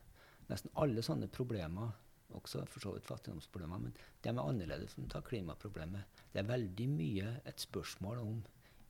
Nesten 0.49 0.71
alle 0.81 1.03
sånne 1.05 1.27
problemer, 1.29 1.91
også 2.35 2.65
for 2.67 2.83
så 2.83 2.93
vidt 2.95 3.07
fattigdomsproblemer, 3.07 3.79
men 3.79 3.97
de 4.23 4.31
er 4.31 4.41
annerledes 4.43 4.97
enn 4.99 5.11
ta 5.11 5.23
klimaproblemet. 5.25 6.23
Det 6.33 6.43
er 6.43 6.49
veldig 6.51 6.89
mye 6.93 7.35
et 7.47 7.63
spørsmål 7.63 8.23
om 8.23 8.41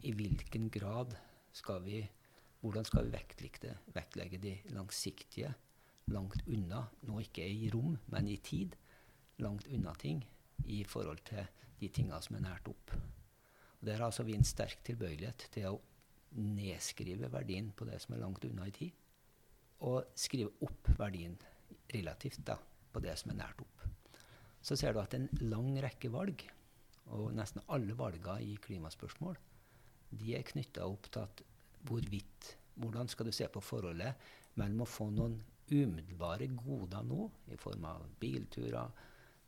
i 0.07 0.13
hvilken 0.17 0.71
grad 0.73 1.17
skal 1.57 1.83
vi 1.85 2.05
hvordan 2.61 2.87
skal 2.89 3.07
vi 3.07 3.13
vektlegge, 3.15 3.75
vektlegge 3.95 4.39
de 4.43 4.55
langsiktige, 4.75 5.53
langt 6.11 6.43
unna, 6.49 6.87
nå 7.07 7.21
ikke 7.23 7.45
i 7.47 7.69
rom, 7.71 7.97
men 8.11 8.29
i 8.31 8.39
tid, 8.43 8.75
langt 9.43 9.69
unna 9.69 9.93
ting 10.01 10.23
i 10.65 10.83
forhold 10.89 11.21
til 11.29 11.45
de 11.81 11.91
tingene 11.93 12.19
som 12.25 12.39
er 12.39 12.47
nært 12.47 12.71
opp. 12.71 12.95
Og 13.81 13.87
Der 13.87 14.01
har 14.01 14.09
altså 14.09 14.25
vi 14.25 14.35
en 14.35 14.45
sterk 14.45 14.81
tilbøyelighet 14.85 15.49
til 15.53 15.69
å 15.69 15.81
nedskrive 16.37 17.31
verdien 17.33 17.71
på 17.77 17.85
det 17.85 18.01
som 18.03 18.15
er 18.15 18.25
langt 18.25 18.45
unna 18.45 18.67
i 18.67 18.75
tid, 18.75 18.93
og 19.87 20.09
skrive 20.17 20.55
opp 20.65 20.89
verdien 20.99 21.37
relativt 21.93 22.41
da, 22.47 22.57
på 22.97 23.05
det 23.05 23.17
som 23.21 23.33
er 23.33 23.41
nært 23.43 23.61
opp. 23.61 23.87
Så 24.65 24.77
ser 24.79 24.97
du 24.97 25.03
at 25.03 25.15
en 25.15 25.29
lang 25.45 25.75
rekke 25.85 26.11
valg, 26.13 26.47
og 27.15 27.35
nesten 27.37 27.63
alle 27.71 27.95
valgene 27.95 28.43
i 28.43 28.57
klimaspørsmål, 28.63 29.37
de 30.17 30.33
er 30.39 30.47
knytta 30.47 30.87
opp 30.89 31.11
til 31.11 31.27
at 31.27 31.45
hvorvidt 31.87 32.57
Hvordan 32.77 33.09
skal 33.09 33.25
du 33.25 33.33
se 33.33 33.47
på 33.49 33.61
forholdet 33.65 34.19
mellom 34.61 34.83
å 34.85 34.87
få 34.91 35.07
noen 35.09 35.39
umiddelbare 35.73 36.51
goder 36.53 37.07
nå, 37.09 37.23
i 37.49 37.57
form 37.57 37.87
av 37.89 38.03
bilturer, 38.21 38.91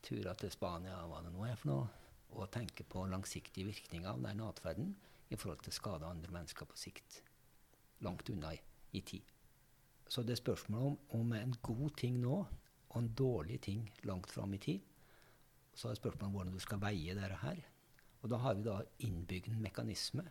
turer 0.00 0.38
til 0.40 0.52
Spania, 0.54 1.02
hva 1.04 1.20
det 1.20 1.34
nå 1.34 1.44
er 1.44 1.58
for 1.60 1.68
noe, 1.68 2.06
og 2.32 2.48
tenke 2.54 2.86
på 2.88 3.04
langsiktige 3.08 3.68
virkninger 3.68 4.08
av 4.08 4.24
den 4.24 4.40
atferden 4.46 4.94
i 5.28 5.36
forhold 5.36 5.60
til 5.64 5.76
skade 5.76 6.00
skade 6.00 6.08
andre 6.08 6.32
mennesker 6.38 6.68
på 6.68 6.80
sikt. 6.80 7.20
Langt 8.00 8.32
unna 8.32 8.54
i, 8.56 8.62
i 8.96 9.04
tid. 9.04 9.28
Så 10.08 10.24
det 10.24 10.38
er 10.38 10.40
spørsmålet 10.40 10.86
om, 10.88 11.20
om 11.20 11.36
en 11.36 11.54
god 11.62 11.96
ting 12.00 12.16
nå 12.22 12.40
og 12.90 13.00
en 13.02 13.10
dårlig 13.14 13.60
ting 13.64 13.84
langt 14.08 14.30
fram 14.32 14.54
i 14.54 14.60
tid. 14.62 14.80
Så 15.74 15.90
er 15.90 15.98
spørsmålet 15.98 16.34
hvordan 16.34 16.54
du 16.56 16.62
skal 16.62 16.80
veie 16.82 17.16
dette 17.16 17.40
her. 17.42 17.60
Og 18.22 18.32
da 18.32 18.40
har 18.42 18.56
vi 18.58 18.66
da 18.66 18.80
innbygd 19.06 19.52
mekanisme 19.62 20.24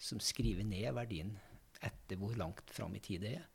som 0.00 0.22
skriver 0.22 0.64
ned 0.66 0.94
verdien 0.96 1.34
etter 1.84 2.18
hvor 2.20 2.36
langt 2.38 2.70
fram 2.72 2.94
i 2.96 3.02
tid 3.04 3.24
det 3.24 3.34
er. 3.38 3.48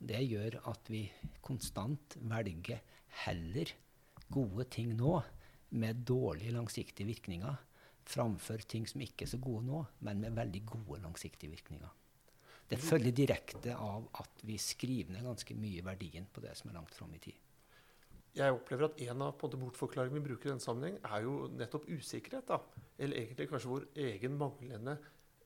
Det 0.00 0.20
gjør 0.24 0.60
at 0.70 0.88
vi 0.88 1.04
konstant 1.44 2.16
velger 2.30 2.80
heller 3.26 3.72
gode 4.32 4.64
ting 4.72 4.94
nå 4.96 5.18
med 5.80 6.06
dårlige 6.08 6.54
langsiktige 6.54 7.10
virkninger 7.10 7.58
framfor 8.10 8.62
ting 8.68 8.86
som 8.88 9.02
ikke 9.04 9.26
er 9.26 9.32
så 9.32 9.40
gode 9.42 9.66
nå, 9.66 9.82
men 10.06 10.22
med 10.22 10.36
veldig 10.38 10.62
gode 10.66 11.00
langsiktige 11.04 11.52
virkninger. 11.52 11.90
Det 12.70 12.78
følger 12.78 13.14
direkte 13.14 13.74
av 13.74 14.06
at 14.22 14.42
vi 14.46 14.56
skriver 14.58 15.14
ned 15.14 15.26
ganske 15.26 15.54
mye 15.58 15.84
verdien 15.84 16.26
på 16.30 16.42
det 16.44 16.54
som 16.58 16.70
er 16.70 16.78
langt 16.78 16.94
fram 16.94 17.14
i 17.14 17.22
tid. 17.22 17.38
Jeg 18.36 18.54
opplever 18.54 18.86
at 18.86 19.00
en 19.08 19.22
av 19.26 19.32
bortforklaringene 19.40 20.20
vi 20.20 20.28
bruker 20.28 20.48
i 20.48 20.52
denne 20.52 20.62
sammenheng, 20.62 20.98
er 21.02 21.24
jo 21.26 21.48
nettopp 21.58 21.88
usikkerhet. 21.90 22.46
da. 22.46 22.60
Eller 22.98 23.24
egentlig 23.24 23.48
kanskje 23.50 23.72
vår 23.72 23.86
egen 24.06 24.36
manglende 24.38 24.98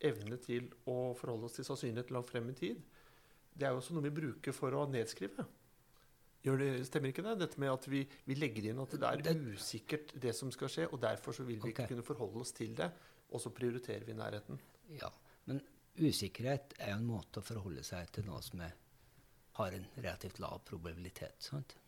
evne 0.05 0.37
til 0.43 0.69
å 0.91 1.15
forholde 1.17 1.49
oss 1.49 1.57
til 1.57 1.65
sannsynlighet 1.65 2.13
langt 2.13 2.31
frem 2.31 2.51
i 2.53 2.57
tid. 2.59 2.83
Det 3.55 3.67
er 3.67 3.73
jo 3.73 3.81
også 3.81 3.95
noe 3.97 4.05
vi 4.05 4.15
bruker 4.15 4.53
for 4.53 4.75
å 4.77 4.85
nedskrive. 4.91 5.47
Det, 6.45 6.67
stemmer 6.85 7.09
ikke 7.09 7.25
det? 7.25 7.39
Dette 7.41 7.61
med 7.63 7.73
at 7.73 7.87
vi, 7.89 8.03
vi, 8.29 8.37
legger 8.37 8.67
inn 8.69 8.83
at 8.83 8.97
det 9.01 9.31
er 9.31 9.45
usikkert, 9.55 10.13
det 10.21 10.35
som 10.37 10.51
skal 10.53 10.69
skje, 10.69 10.89
og 10.93 11.01
derfor 11.01 11.33
så 11.33 11.47
vil 11.49 11.57
vi 11.57 11.71
okay. 11.71 11.73
ikke 11.73 11.95
kunne 11.95 12.05
forholde 12.05 12.43
oss 12.43 12.53
til 12.53 12.75
det, 12.77 12.91
og 13.33 13.41
så 13.41 13.53
prioriterer 13.55 14.05
vi 14.05 14.17
nærheten. 14.19 14.61
Ja, 14.99 15.09
men 15.49 15.63
usikkerhet 15.97 16.77
er 16.77 16.93
jo 16.93 16.99
en 16.99 17.09
måte 17.09 17.41
å 17.41 17.47
forholde 17.47 17.87
seg 17.87 18.13
til 18.13 18.29
noe 18.29 18.43
som 18.45 18.61
er, 18.67 18.77
har 19.57 19.79
en 19.79 19.89
relativt 19.97 20.43
lav 20.45 20.61
probabilitet. 20.69 21.41
Sant? 21.49 21.79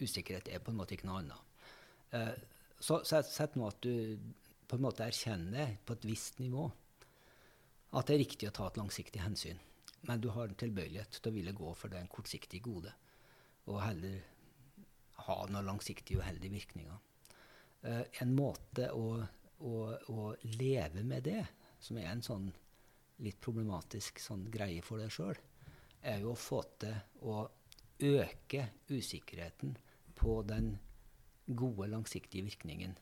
Usikkerhet 0.00 0.48
er 0.48 0.62
på 0.64 0.72
en 0.72 0.78
måte 0.78 0.96
ikke 0.96 1.08
noe 1.10 1.20
annet. 1.20 1.66
Eh, 2.16 2.32
så 2.82 3.02
sett 3.04 3.56
nå 3.56 3.68
at 3.68 3.82
du 3.84 4.18
på 4.66 4.78
en 4.78 4.86
måte 4.86 5.04
erkjenner 5.04 5.76
på 5.84 5.96
et 5.96 6.06
visst 6.08 6.40
nivå 6.40 6.64
at 7.92 8.08
det 8.08 8.14
er 8.14 8.22
riktig 8.22 8.48
å 8.48 8.54
ta 8.56 8.66
et 8.70 8.78
langsiktig 8.80 9.20
hensyn, 9.20 9.58
men 10.08 10.20
du 10.22 10.30
har 10.32 10.48
en 10.48 10.58
tilbøyelighet 10.58 11.18
til 11.18 11.28
å 11.28 11.34
ville 11.34 11.52
gå 11.56 11.72
for 11.76 11.92
det 11.92 12.00
kortsiktige 12.10 12.64
gode 12.64 12.92
og 13.68 13.78
heller 13.84 14.22
ha 15.26 15.36
noen 15.46 15.68
langsiktige 15.68 16.18
uheldige 16.18 16.56
virkninger. 16.56 16.96
Uh, 17.82 18.02
en 18.22 18.34
måte 18.34 18.88
å, 18.94 19.20
å, 19.62 19.74
å, 20.10 20.24
leve 20.58 21.04
med 21.06 21.26
det, 21.26 21.44
som 21.82 21.98
er 21.98 22.08
en 22.10 22.24
sånn 22.24 22.48
litt 23.22 23.38
problematisk 23.42 24.18
sånn 24.22 24.48
greie 24.50 24.82
for 24.82 25.02
deg 25.02 25.12
sjøl, 25.14 25.38
er 26.02 26.22
jo 26.24 26.32
å 26.32 26.38
få 26.38 26.62
til 26.82 26.96
å 27.28 27.42
øke 28.02 28.68
usikkerheten 28.90 29.76
på 30.18 30.40
den 30.48 30.76
gode, 31.46 31.88
langsiktige 31.88 32.44
virkningen. 32.44 32.96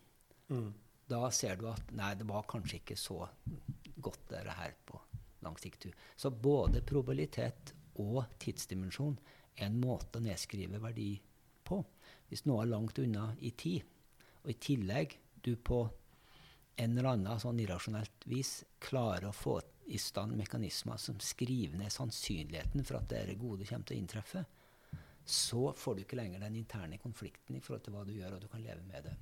Mm. 0.49 0.73
Da 1.11 1.31
ser 1.35 1.57
du 1.59 1.67
at 1.71 1.93
nei, 1.97 2.15
det 2.15 2.27
var 2.29 2.47
kanskje 2.49 2.81
ikke 2.81 2.97
så 2.99 3.25
godt, 4.01 4.29
det 4.31 4.57
her 4.57 4.75
på 4.87 5.01
lang 5.45 5.57
sikt. 5.59 5.89
Så 6.17 6.31
både 6.31 6.83
probabilitet 6.87 7.75
og 8.01 8.25
tidsdimensjon 8.41 9.19
er 9.57 9.67
en 9.67 9.81
måte 9.83 10.21
å 10.21 10.25
nedskrive 10.25 10.81
verdi 10.83 11.15
på. 11.67 11.81
Hvis 12.29 12.47
noe 12.47 12.65
er 12.65 12.71
langt 12.71 12.99
unna 13.03 13.33
i 13.41 13.51
tid, 13.51 13.83
og 14.45 14.53
i 14.53 14.59
tillegg 14.63 15.17
du 15.43 15.55
på 15.57 15.83
en 16.81 16.95
eller 16.97 17.11
annen 17.11 17.41
sånn 17.43 17.61
irrasjonelt 17.61 18.25
vis 18.31 18.61
klarer 18.81 19.29
å 19.29 19.37
få 19.37 19.59
i 19.91 19.99
stand 19.99 20.37
mekanismer 20.39 21.01
som 21.03 21.19
skriver 21.21 21.77
ned 21.81 21.93
sannsynligheten 21.93 22.87
for 22.87 23.01
at 23.01 23.11
det 23.11 23.37
gode 23.41 23.67
kommer 23.69 23.89
til 23.89 23.99
å 23.99 24.01
inntreffe, 24.01 24.45
så 25.31 25.71
får 25.79 25.97
du 25.97 26.03
ikke 26.05 26.19
lenger 26.19 26.43
den 26.43 26.59
interne 26.59 26.99
konflikten 26.99 27.57
i 27.57 27.62
forhold 27.62 27.85
til 27.87 27.95
hva 27.95 28.05
du 28.07 28.12
gjør, 28.16 28.37
og 28.37 28.43
du 28.43 28.49
kan 28.51 28.62
leve 28.64 28.83
med 28.88 29.07
det. 29.07 29.14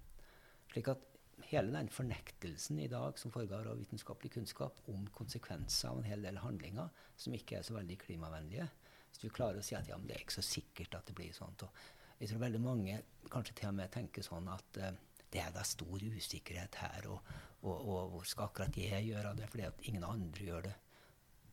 Slik 0.73 0.91
at 0.93 1.05
hele 1.49 1.73
den 1.73 1.89
fornektelsen 1.93 2.81
i 2.83 2.89
dag 2.91 3.19
som 3.21 3.33
foregår 3.33 3.69
av 3.71 3.79
vitenskapelig 3.79 4.33
kunnskap 4.35 4.81
om 4.91 5.07
konsekvenser 5.15 5.93
av 5.93 6.01
en 6.01 6.09
hel 6.09 6.25
del 6.25 6.41
handlinger 6.43 6.89
som 7.17 7.37
ikke 7.37 7.59
er 7.59 7.67
så 7.67 7.77
veldig 7.77 7.99
klimavennlige, 8.03 8.67
hvis 9.09 9.23
du 9.23 9.29
klarer 9.33 9.61
å 9.61 9.65
si 9.65 9.77
at 9.79 9.89
ja, 9.89 9.97
men 9.97 10.09
det 10.09 10.17
er 10.17 10.25
ikke 10.25 10.41
så 10.41 10.45
sikkert 10.45 10.99
at 10.99 11.09
det 11.09 11.17
blir 11.17 11.37
sånn. 11.37 11.55
Og 11.65 12.19
jeg 12.19 12.33
tror 12.33 12.43
veldig 12.43 12.63
mange 12.65 12.99
kanskje 13.33 13.61
til 13.61 13.71
og 13.71 13.79
med 13.79 13.93
tenker 13.95 14.27
sånn 14.27 14.49
at 14.53 14.81
eh, 14.83 14.99
det 15.33 15.41
er 15.45 15.55
da 15.55 15.63
stor 15.67 16.03
usikkerhet 16.03 16.81
her, 16.81 17.09
og, 17.13 17.33
og, 17.63 17.75
og, 17.77 18.03
hvor 18.15 18.29
skal 18.29 18.49
akkurat 18.49 18.77
jeg 18.81 19.11
gjøre 19.11 19.35
det 19.37 19.49
fordi 19.53 19.67
at 19.69 19.89
ingen 19.91 20.07
andre 20.09 20.47
gjør 20.47 20.69
det. 20.71 20.77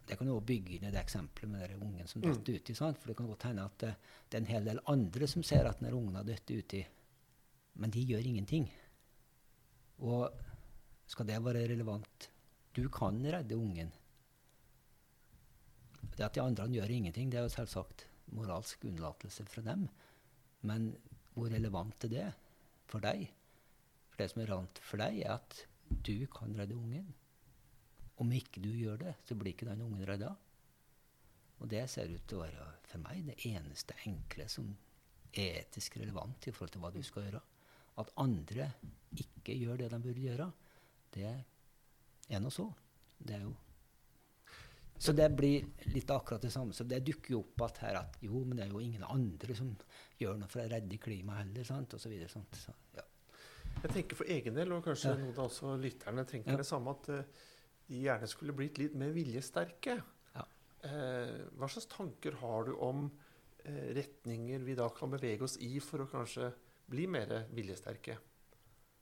Det 0.05 0.17
kan 0.19 0.29
jo 0.29 0.37
bygge 0.45 0.75
inn 0.75 0.85
i 0.85 0.91
det 0.93 1.01
eksempelet 1.01 1.49
med 1.49 1.63
den 1.65 1.83
ungen 1.83 2.07
som 2.07 2.21
detter 2.21 2.53
mm. 2.53 2.61
uti. 2.61 2.75
For 2.77 3.09
det 3.09 3.17
kan 3.17 3.29
godt 3.31 3.47
hende 3.47 3.65
at 3.65 3.77
det, 3.81 3.93
det 4.29 4.37
er 4.37 4.43
en 4.43 4.51
hel 4.51 4.67
del 4.69 4.81
andre 4.91 5.27
som 5.27 5.43
ser 5.43 5.65
at 5.69 5.81
den 5.81 5.93
ungen 5.97 6.17
har 6.19 6.27
dødd 6.27 6.53
uti, 6.59 6.81
men 7.81 7.93
de 7.93 8.03
gjør 8.05 8.27
ingenting. 8.29 8.67
Og 10.05 10.29
skal 11.09 11.27
det 11.29 11.41
være 11.43 11.67
relevant? 11.71 12.29
Du 12.75 12.83
kan 12.89 13.21
redde 13.23 13.57
ungen. 13.57 13.91
Det 16.15 16.23
at 16.23 16.35
de 16.35 16.43
andre 16.43 16.67
gjør 16.71 16.91
ingenting, 16.91 17.31
det 17.31 17.39
er 17.39 17.47
jo 17.47 17.55
selvsagt 17.55 18.05
moralsk 18.35 18.85
unnlatelse 18.85 19.45
fra 19.49 19.63
dem. 19.65 19.87
Men 20.61 20.93
hvor 21.33 21.51
relevant 21.51 22.07
er 22.07 22.13
det 22.13 22.27
for 22.89 23.03
deg? 23.03 23.27
For 24.09 24.21
det 24.21 24.31
som 24.31 24.41
er 24.41 24.49
relevant 24.49 24.81
for 24.85 25.01
deg, 25.01 25.21
er 25.25 25.37
at 25.39 25.65
du 26.05 26.25
kan 26.31 26.55
redde 26.57 26.77
ungen. 26.77 27.13
Om 28.17 28.31
ikke 28.31 28.61
du 28.63 28.69
gjør 28.71 28.97
det, 29.01 29.15
så 29.27 29.35
blir 29.35 29.53
ikke 29.53 29.67
den 29.67 29.81
ungen 29.81 30.05
redda. 30.07 30.29
Og 31.59 31.67
det 31.71 31.83
ser 31.89 32.11
ut 32.11 32.23
til 32.27 32.37
å 32.39 32.45
være 32.45 32.67
for 32.87 33.03
meg 33.03 33.25
det 33.27 33.35
eneste 33.49 33.95
enkle 34.07 34.47
som 34.51 34.69
er 35.35 35.61
etisk 35.63 35.97
relevant 35.99 36.47
i 36.47 36.51
forhold 36.55 36.71
til 36.75 36.81
hva 36.83 36.91
du 36.95 37.01
skal 37.03 37.27
gjøre. 37.27 37.41
At 37.99 38.11
andre 38.19 38.69
ikke 39.15 39.55
gjør 39.55 39.77
det 39.83 39.91
de 39.91 39.99
burde 40.03 40.23
gjøre, 40.25 40.47
det 41.15 41.29
er 42.29 42.39
nå 42.43 42.49
så. 42.51 42.65
Det 43.19 43.35
er 43.37 43.45
jo 43.47 43.53
så 44.97 45.11
det 45.11 45.25
blir 45.35 45.65
litt 45.91 46.07
akkurat 46.09 46.41
det 46.41 46.53
samme. 46.53 46.71
Så 46.73 46.85
det 46.87 47.01
dukker 47.03 47.33
jo 47.35 47.39
opp 47.41 47.61
at 47.67 47.81
her 47.83 47.97
at 47.99 48.13
jo, 48.23 48.39
men 48.47 48.55
det 48.57 48.63
er 48.65 48.71
jo 48.71 48.79
ingen 48.79 49.03
andre 49.03 49.55
som 49.57 49.73
gjør 50.21 50.37
noe 50.39 50.47
for 50.47 50.63
å 50.63 50.69
redde 50.71 50.97
klimaet 51.03 51.41
heller. 51.43 51.67
sant, 51.67 51.93
og 51.93 51.99
så 51.99 52.09
videre, 52.09 52.29
sant? 52.31 52.55
Så, 52.55 52.71
ja. 52.95 53.03
Jeg 53.83 53.91
tenker 53.91 54.15
for 54.15 54.31
egen 54.31 54.55
del, 54.55 54.71
og 54.71 54.85
kanskje 54.85 55.11
Ja. 55.11 55.17
noen 55.19 55.35
av 55.37 55.49
også 55.49 55.75
lytterne 55.81 56.23
tenker 56.25 56.51
Ja. 56.51 56.57
det 56.57 56.65
samme, 56.65 56.91
at 56.95 57.09
eh, 57.09 57.23
de 57.87 58.01
gjerne 58.05 58.27
skulle 58.29 58.55
blitt 58.57 58.79
litt 58.81 58.95
mer 58.97 59.13
viljesterke. 59.15 59.97
Ja. 60.35 60.45
Eh, 60.87 61.33
hva 61.57 61.69
slags 61.69 61.89
tanker 61.91 62.37
har 62.41 62.69
du 62.69 62.75
om 62.81 63.07
eh, 63.63 63.91
retninger 63.97 64.63
vi 64.65 64.77
da 64.77 64.89
kan 64.93 65.13
bevege 65.13 65.45
oss 65.45 65.59
i 65.61 65.75
for 65.83 66.03
å 66.03 66.09
kanskje 66.09 66.51
bli 66.91 67.05
mer 67.09 67.45
viljesterke? 67.53 68.17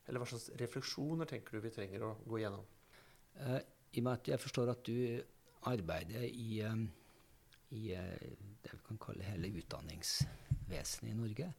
Eller 0.08 0.19
hva 0.19 0.28
slags 0.28 0.50
refleksjoner 0.60 1.30
tenker 1.30 1.56
du 1.56 1.63
vi 1.63 1.72
trenger 1.74 2.04
å 2.04 2.15
gå 2.28 2.41
gjennom? 2.43 2.65
Eh, 3.39 3.60
I 3.96 4.02
og 4.02 4.08
med 4.08 4.13
at 4.17 4.34
jeg 4.34 4.43
forstår 4.43 4.74
at 4.74 4.84
du 4.88 4.98
arbeider 5.72 6.26
i, 6.28 6.60
eh, 6.60 6.84
i 7.78 7.84
eh, 7.96 8.32
det 8.63 8.74
vi 8.74 8.84
kan 8.89 9.00
kalle 9.02 9.28
hele 9.28 9.52
utdanningsvesenet 9.62 11.12
i 11.13 11.17
Norge. 11.17 11.54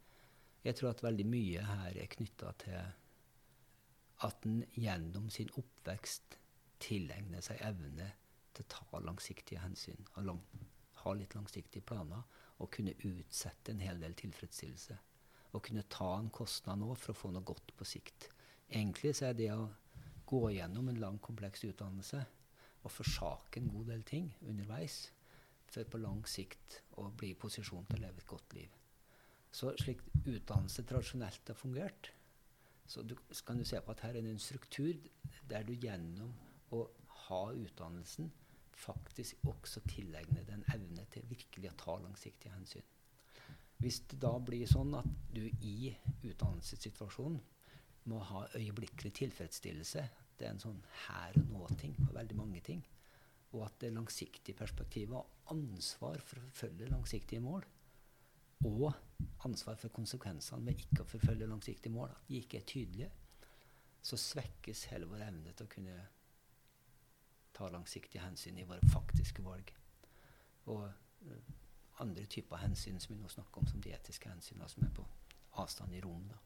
Jeg 0.64 0.76
tror 0.76 0.92
at 0.92 1.02
veldig 1.04 1.26
mye 1.28 1.64
her 1.68 1.98
er 2.00 2.12
knytta 2.12 2.52
til 2.60 2.78
at 4.24 4.46
en 4.48 4.62
gjennom 4.76 5.28
sin 5.32 5.50
oppvekst 5.60 6.38
tilegner 6.84 7.44
seg 7.44 7.62
evne 7.64 8.10
til 8.54 8.64
å 8.64 8.70
ta 8.74 9.00
langsiktige 9.02 9.62
hensyn. 9.64 10.04
Ha, 10.14 10.24
lang, 10.26 10.40
ha 11.02 11.14
litt 11.16 11.34
langsiktige 11.36 11.86
planer 11.88 12.22
og 12.62 12.70
kunne 12.74 12.94
utsette 13.08 13.72
en 13.72 13.82
hel 13.82 14.00
del 14.02 14.14
tilfredsstillelse. 14.18 14.98
Og 15.54 15.62
kunne 15.68 15.86
ta 15.90 16.10
en 16.18 16.30
kostnad 16.34 16.80
nå 16.82 16.94
for 16.98 17.14
å 17.14 17.18
få 17.18 17.32
noe 17.34 17.46
godt 17.46 17.74
på 17.78 17.86
sikt. 17.88 18.28
Egentlig 18.68 19.14
så 19.16 19.30
er 19.30 19.38
det 19.38 19.50
å 19.54 19.68
gå 20.26 20.48
gjennom 20.54 20.88
en 20.90 21.00
lang, 21.02 21.18
kompleks 21.22 21.64
utdannelse 21.68 22.22
og 22.84 22.92
forsake 22.92 23.60
en 23.60 23.70
god 23.72 23.92
del 23.92 24.02
ting 24.08 24.30
underveis, 24.44 25.06
for 25.64 25.86
på 25.88 26.00
lang 26.02 26.20
sikt 26.28 26.82
å 27.00 27.08
bli 27.16 27.32
i 27.32 27.38
posisjon 27.38 27.86
til 27.88 28.00
å 28.00 28.04
leve 28.04 28.20
et 28.20 28.28
godt 28.28 28.56
liv. 28.56 28.74
Så 29.54 29.72
slik 29.80 30.02
utdannelse 30.24 30.84
tradisjonelt 30.86 31.50
har 31.50 31.58
fungert, 31.58 32.10
så 32.86 33.02
du, 33.02 33.14
kan 33.46 33.58
du 33.58 33.64
se 33.64 33.80
på 33.80 33.94
at 33.94 34.02
her 34.04 34.18
er 34.18 34.26
det 34.26 34.34
en 34.34 34.42
struktur 34.42 34.98
der 35.48 35.64
du 35.64 35.72
gjennom 35.72 36.34
å 36.72 36.86
ha 37.26 37.42
utdannelsen 37.52 38.30
faktisk 38.84 39.44
også 39.48 39.82
tilegne 39.88 40.44
den 40.48 40.64
evne 40.74 41.06
til 41.12 41.26
virkelig 41.30 41.70
å 41.70 41.78
ta 41.80 41.96
langsiktige 42.02 42.54
hensyn. 42.54 42.84
Hvis 43.78 44.00
det 44.10 44.20
da 44.22 44.32
blir 44.40 44.66
sånn 44.70 44.94
at 44.98 45.08
du 45.34 45.42
i 45.44 45.92
utdannelsessituasjonen 46.24 47.40
må 48.10 48.20
ha 48.30 48.44
øyeblikkelig 48.56 49.12
tilfredsstillelse, 49.18 50.04
det 50.38 50.46
er 50.46 50.54
en 50.54 50.62
sånn 50.62 50.80
her 51.06 51.36
og 51.40 51.50
nå-ting 51.52 51.94
på 51.98 52.10
veldig 52.14 52.36
mange 52.38 52.60
ting, 52.64 52.82
og 53.54 53.66
at 53.68 53.78
det 53.84 53.92
langsiktige 53.94 54.58
perspektivet 54.58 55.14
og 55.14 55.54
ansvar 55.54 56.22
for 56.24 56.40
å 56.40 56.46
forfølge 56.48 56.90
langsiktige 56.90 57.44
mål, 57.44 57.66
og 58.64 58.88
ansvar 59.44 59.76
for 59.76 59.92
konsekvensene 59.94 60.64
ved 60.66 60.80
ikke 60.86 61.04
å 61.04 61.08
forfølge 61.08 61.48
langsiktige 61.50 61.92
mål, 61.94 62.14
at 62.14 62.28
de 62.28 62.40
ikke 62.40 62.60
er 62.60 62.68
tydelige, 62.68 63.10
så 64.04 64.18
svekkes 64.20 64.86
hele 64.92 65.08
vår 65.08 65.26
evne 65.28 65.52
til 65.52 65.66
å 65.66 65.72
kunne 65.74 65.96
ta 67.54 67.68
langsiktige 67.72 68.24
hensyn 68.24 68.58
i 68.58 68.66
våre 68.68 68.92
faktiske 68.92 69.44
valg. 69.44 69.72
Og 70.72 70.86
eh, 70.88 71.52
andre 72.02 72.26
typer 72.30 72.62
hensyn 72.62 73.00
som 73.00 73.14
vi 73.14 73.20
nå 73.20 73.30
snakker 73.30 73.62
om, 73.62 73.68
som 73.70 73.82
de 73.82 73.94
etiske 73.94 74.30
hensynene 74.30 74.68
som 74.70 74.86
er 74.86 74.94
på 74.96 75.06
avstand 75.62 75.94
i 75.94 76.02
rom. 76.04 76.26
Da. 76.30 76.40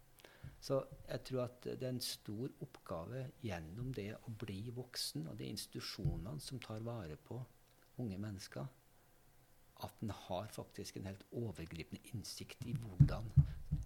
Så 0.60 0.80
jeg 1.08 1.24
tror 1.28 1.44
at 1.44 1.62
det 1.64 1.82
er 1.82 1.94
en 1.94 2.02
stor 2.02 2.50
oppgave 2.64 3.28
gjennom 3.44 3.92
det 3.94 4.10
å 4.16 4.34
bli 4.42 4.60
voksen, 4.74 5.28
og 5.30 5.38
de 5.38 5.48
institusjonene 5.52 6.40
som 6.42 6.60
tar 6.60 6.84
vare 6.86 7.16
på 7.28 7.38
unge 8.02 8.18
mennesker, 8.18 8.66
at 9.86 10.02
en 10.02 10.10
har 10.10 10.48
faktisk 10.50 10.96
en 10.98 11.06
helt 11.06 11.22
overgripende 11.38 12.02
innsikt 12.10 12.64
i 12.66 12.74
hvordan 12.74 13.30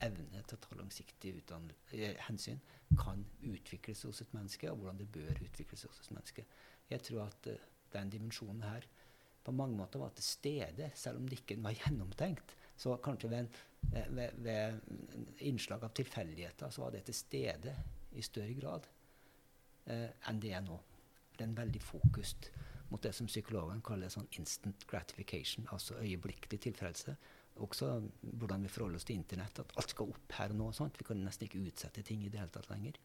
evne 0.02 0.40
til 0.48 0.56
å 0.56 0.62
ta 0.64 0.76
langsiktige 0.78 1.42
eh, 1.92 2.16
hensyn 2.26 2.60
kan 2.98 3.24
utvikles 3.44 4.02
hos 4.08 4.22
et 4.24 4.32
menneske, 4.34 4.70
og 4.70 4.80
hvordan 4.80 5.02
det 5.02 5.10
bør 5.12 5.42
utvikles 5.44 5.84
hos 5.84 6.00
et 6.00 6.14
menneske. 6.16 6.46
Jeg 6.92 7.04
tror 7.08 7.26
at 7.26 7.50
eh, 7.50 7.68
den 7.92 8.12
dimensjonen 8.12 8.64
her 8.66 8.86
på 9.42 9.54
mange 9.56 9.76
måter 9.76 9.98
var 9.98 10.12
til 10.14 10.24
stede, 10.24 10.92
selv 10.94 11.18
om 11.18 11.28
det 11.28 11.40
ikke 11.42 11.58
var 11.62 11.76
gjennomtenkt. 11.80 12.56
Så 12.76 12.96
kanskje 13.04 13.30
ved, 13.30 13.38
en, 13.38 13.50
eh, 13.92 14.08
ved, 14.16 14.38
ved 14.44 14.80
innslag 15.48 15.84
av 15.84 15.94
tilfeldigheter 15.96 16.70
så 16.70 16.86
var 16.86 16.96
det 16.96 17.04
til 17.08 17.18
stede 17.18 17.76
i 18.12 18.24
større 18.24 18.56
grad 18.58 18.88
eh, 19.90 20.08
enn 20.28 20.40
det 20.42 20.54
er 20.56 20.64
nå. 20.64 20.78
Det 21.32 21.44
er 21.44 21.50
en 21.50 21.60
veldig 21.62 21.82
fokus 21.82 22.36
mot 22.92 23.02
det 23.02 23.14
som 23.16 23.28
psykologene 23.28 23.84
kaller 23.84 24.12
sånn 24.12 24.28
instant 24.36 24.84
gratification, 24.88 25.64
altså 25.72 25.96
øyeblikkelig 26.02 26.60
tilfredshet. 26.66 27.30
Også 27.64 27.88
hvordan 28.20 28.64
vi 28.64 28.70
forholder 28.72 29.00
oss 29.00 29.06
til 29.08 29.18
Internett, 29.18 29.60
at 29.60 29.72
alt 29.80 29.92
skal 29.92 30.12
opp 30.12 30.34
her 30.38 30.52
og 30.52 30.58
nå. 30.58 30.68
Sant? 30.76 30.96
Vi 31.00 31.04
kan 31.08 31.20
nesten 31.20 31.48
ikke 31.48 31.60
utsette 31.68 32.04
ting 32.04 32.22
i 32.24 32.30
det 32.32 32.40
hele 32.40 32.52
tatt 32.52 32.68
lenger. 32.72 32.96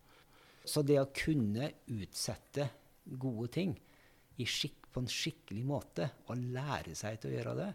Så 0.67 0.83
det 0.87 0.99
å 0.99 1.09
kunne 1.15 1.69
utsette 1.95 2.67
gode 3.15 3.51
ting 3.53 3.77
skikk, 4.45 4.87
på 4.93 5.01
en 5.01 5.09
skikkelig 5.09 5.63
måte, 5.65 6.09
og 6.29 6.43
lære 6.53 6.95
seg 6.97 7.19
til 7.21 7.31
å 7.31 7.35
gjøre 7.37 7.55
det, 7.57 7.71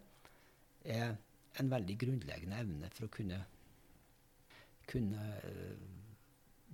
er 0.94 1.16
en 1.60 1.70
veldig 1.70 1.96
grunnleggende 2.00 2.60
evne 2.62 2.90
for 2.94 3.06
å 3.06 3.12
kunne, 3.12 3.38
kunne 4.90 5.26
øh, 5.48 5.84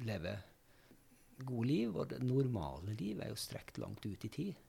leve 0.09 0.35
gode 1.45 1.69
liv. 1.69 1.97
Og 1.97 2.11
det 2.13 2.21
normale 2.25 2.97
liv 2.99 3.21
er 3.21 3.33
jo 3.33 3.41
strekt 3.41 3.81
langt 3.83 4.05
ut 4.07 4.25
i 4.25 4.33
tid. 4.33 4.65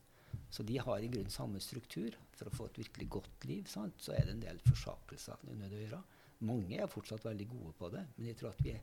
Så 0.49 0.63
de 0.65 0.77
har 0.81 1.01
i 1.01 1.09
grunnen 1.11 1.33
samme 1.33 1.61
struktur. 1.63 2.15
For 2.37 2.49
å 2.49 2.55
få 2.55 2.69
et 2.69 2.81
virkelig 2.83 3.09
godt 3.19 3.49
liv 3.49 3.67
sant? 3.71 3.99
så 3.99 4.15
er 4.15 4.25
det 4.25 4.37
en 4.37 4.45
del 4.45 4.63
forsakelser 4.67 5.45
nødt 5.49 5.75
å 5.75 5.83
gjøre. 5.83 6.03
Mange 6.47 6.79
er 6.79 6.91
fortsatt 6.91 7.25
veldig 7.27 7.49
gode 7.51 7.73
på 7.75 7.89
det, 7.91 8.05
men 8.15 8.29
jeg 8.29 8.39
tror 8.39 8.53
at 8.53 8.61
vi, 8.63 8.77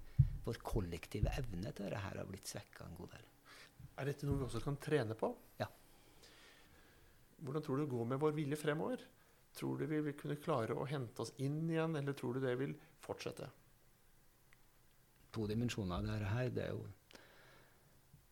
vår 0.45 0.59
kollektive 0.61 1.33
evne 1.41 1.73
til 1.73 1.89
dette 1.89 2.03
har 2.05 2.21
blitt 2.29 2.51
svekka 2.51 2.85
en 2.85 2.99
god 2.99 3.15
del. 3.15 3.31
Er 3.97 4.11
dette 4.11 4.29
noe 4.29 4.41
vi 4.41 4.47
også 4.47 4.61
kan 4.65 4.77
trene 4.83 5.17
på? 5.19 5.31
Ja. 5.61 5.69
Hvordan 7.45 7.65
tror 7.65 7.79
du 7.79 7.85
det 7.85 7.93
går 7.93 8.11
med 8.13 8.21
vår 8.21 8.35
vilje 8.37 8.59
fremover? 8.61 9.05
Tror 9.57 9.79
du 9.79 9.87
vi 9.89 10.03
vil 10.05 10.17
kunne 10.19 10.37
klare 10.37 10.77
å 10.77 10.85
hente 10.89 11.25
oss 11.25 11.33
inn 11.41 11.63
igjen, 11.71 11.97
eller 11.97 12.17
tror 12.17 12.37
du 12.37 12.45
det 12.45 12.53
vil 12.61 12.75
fortsette? 13.05 13.49
To 15.33 15.47
dimensjoner 15.49 15.97
av 15.97 16.07
dette 16.09 16.33
her, 16.33 16.53
det 16.53 16.69
er 16.69 16.77
jo 16.77 16.87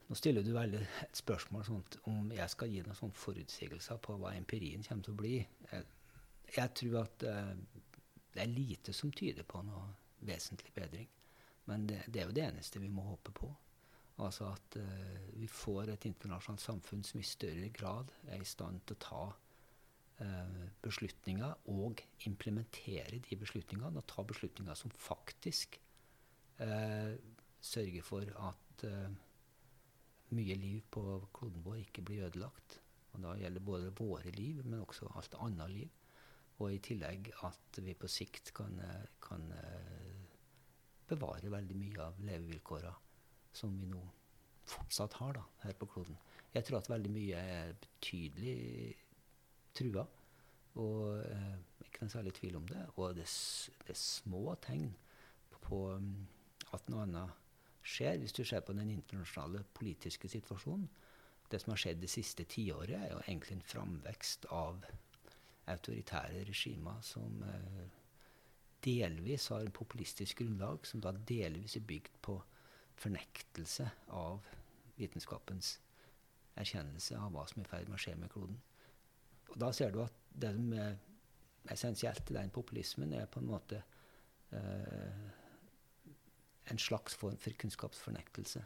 Nå 0.04 0.18
stiller 0.20 0.44
du 0.44 0.50
veldig 0.52 0.82
et 1.00 1.16
spørsmål 1.16 1.62
sånt, 1.64 1.94
om 2.12 2.26
jeg 2.36 2.44
skal 2.52 2.68
gi 2.68 2.82
noen 2.84 2.96
sånne 2.98 3.16
forutsigelser 3.16 4.02
på 4.04 4.18
hva 4.20 4.34
empirien 4.36 4.84
kommer 4.84 5.06
til 5.06 5.14
å 5.14 5.20
bli. 5.22 5.38
Jeg, 5.70 5.86
jeg 6.58 6.72
tror 6.76 6.98
at 7.00 7.24
eh, 7.24 7.54
det 8.34 8.42
er 8.42 8.52
lite 8.52 8.92
som 8.92 9.12
tyder 9.16 9.48
på 9.48 9.62
noe 9.64 9.86
vesentlig 10.28 10.74
bedring. 10.76 11.08
Men 11.72 11.86
det, 11.88 12.02
det 12.12 12.20
er 12.20 12.28
jo 12.28 12.36
det 12.36 12.44
eneste 12.50 12.82
vi 12.84 12.92
må 12.92 13.06
håpe 13.08 13.32
på. 13.32 13.48
Altså 14.22 14.52
at 14.52 14.76
eh, 14.78 15.22
vi 15.40 15.48
får 15.50 15.90
et 15.90 16.06
internasjonalt 16.06 16.62
samfunn 16.62 17.02
som 17.06 17.18
i 17.18 17.26
større 17.26 17.70
grad 17.74 18.12
er 18.28 18.42
i 18.42 18.46
stand 18.46 18.84
til 18.86 18.94
å 18.94 19.02
ta 19.02 19.22
eh, 20.22 20.60
beslutninger 20.84 21.70
og 21.74 22.02
implementere 22.28 23.18
de 23.26 23.38
beslutningene, 23.40 23.98
og 23.98 24.06
ta 24.06 24.22
beslutninger 24.22 24.78
som 24.78 24.94
faktisk 24.94 25.80
eh, 26.62 27.16
sørger 27.58 28.06
for 28.06 28.30
at 28.50 28.86
eh, 28.86 29.10
mye 30.34 30.56
liv 30.58 30.86
på 30.94 31.02
kloden 31.34 31.66
vår 31.66 31.82
ikke 31.82 32.06
blir 32.06 32.28
ødelagt. 32.28 32.78
Og 33.14 33.22
da 33.22 33.34
gjelder 33.38 33.66
både 33.66 33.92
våre 33.98 34.30
liv, 34.34 34.62
men 34.64 34.82
også 34.82 35.10
alt 35.14 35.34
annet 35.42 35.70
liv. 35.70 35.90
Og 36.62 36.70
i 36.70 36.80
tillegg 36.82 37.32
at 37.46 37.82
vi 37.82 37.96
på 37.98 38.10
sikt 38.10 38.52
kan, 38.54 38.78
eh, 38.78 39.08
kan 39.22 39.50
eh, 39.58 40.22
bevare 41.10 41.50
veldig 41.50 41.78
mye 41.78 42.06
av 42.06 42.22
levevilkåra 42.22 42.94
som 43.56 43.74
vi 43.80 43.88
nå 43.90 44.02
fortsatt 44.68 45.18
har 45.20 45.38
da, 45.38 45.44
her 45.64 45.76
på 45.78 45.88
kloden. 45.92 46.18
Jeg 46.54 46.66
tror 46.66 46.80
at 46.80 46.90
veldig 46.90 47.12
mye 47.12 47.40
er 47.40 47.72
betydelig 47.82 48.94
trua, 49.74 50.04
og 50.80 51.22
eh, 51.22 51.56
ikke 51.86 52.04
noe 52.04 52.14
særlig 52.14 52.34
tvil 52.34 52.58
om 52.58 52.68
det. 52.68 52.82
Og 52.96 53.14
det, 53.18 53.26
det 53.84 53.94
er 53.94 54.00
små 54.00 54.54
tegn 54.64 54.92
på 55.64 55.80
mm, 55.98 56.12
at 56.76 56.90
noe 56.92 57.06
annet 57.06 57.40
skjer, 57.84 58.18
hvis 58.20 58.34
du 58.36 58.44
ser 58.46 58.64
på 58.64 58.74
den 58.76 58.90
internasjonale 58.90 59.64
politiske 59.76 60.28
situasjonen. 60.28 60.88
Det 61.50 61.60
som 61.60 61.74
har 61.74 61.82
skjedd 61.82 62.00
det 62.02 62.10
siste 62.10 62.46
tiåret, 62.48 62.96
er 62.96 63.12
jo 63.12 63.20
egentlig 63.26 63.58
en 63.58 63.68
framvekst 63.68 64.48
av 64.54 64.80
autoritære 65.70 66.44
regimer 66.48 67.02
som 67.04 67.42
eh, 67.48 67.84
delvis 68.84 69.48
har 69.52 69.64
en 69.64 69.74
populistisk 69.74 70.42
grunnlag, 70.42 70.86
som 70.86 71.02
da 71.04 71.12
delvis 71.28 71.76
er 71.76 71.86
bygd 71.88 72.18
på 72.24 72.38
fornektelse 73.00 73.86
av 74.14 74.44
vitenskapens 74.98 75.78
erkjennelse 76.60 77.18
av 77.18 77.32
hva 77.34 77.46
som 77.50 77.62
er 77.62 77.66
i 77.66 77.70
ferd 77.70 77.90
med 77.90 77.98
å 77.98 78.02
skje 78.04 78.14
med 78.18 78.30
kloden. 78.32 78.60
Og 79.50 79.56
da 79.60 79.70
ser 79.74 79.94
du 79.94 80.00
at 80.04 80.20
det 80.34 80.52
som 80.54 80.76
er 80.78 80.96
essensielt 81.74 82.30
i 82.30 82.36
den 82.36 82.52
populismen, 82.54 83.12
er 83.16 83.26
på 83.30 83.40
en 83.40 83.48
måte 83.48 83.80
eh, 84.54 85.24
en 86.70 86.80
slags 86.80 87.16
form 87.18 87.36
for 87.40 87.56
kunnskapsfornektelse 87.60 88.62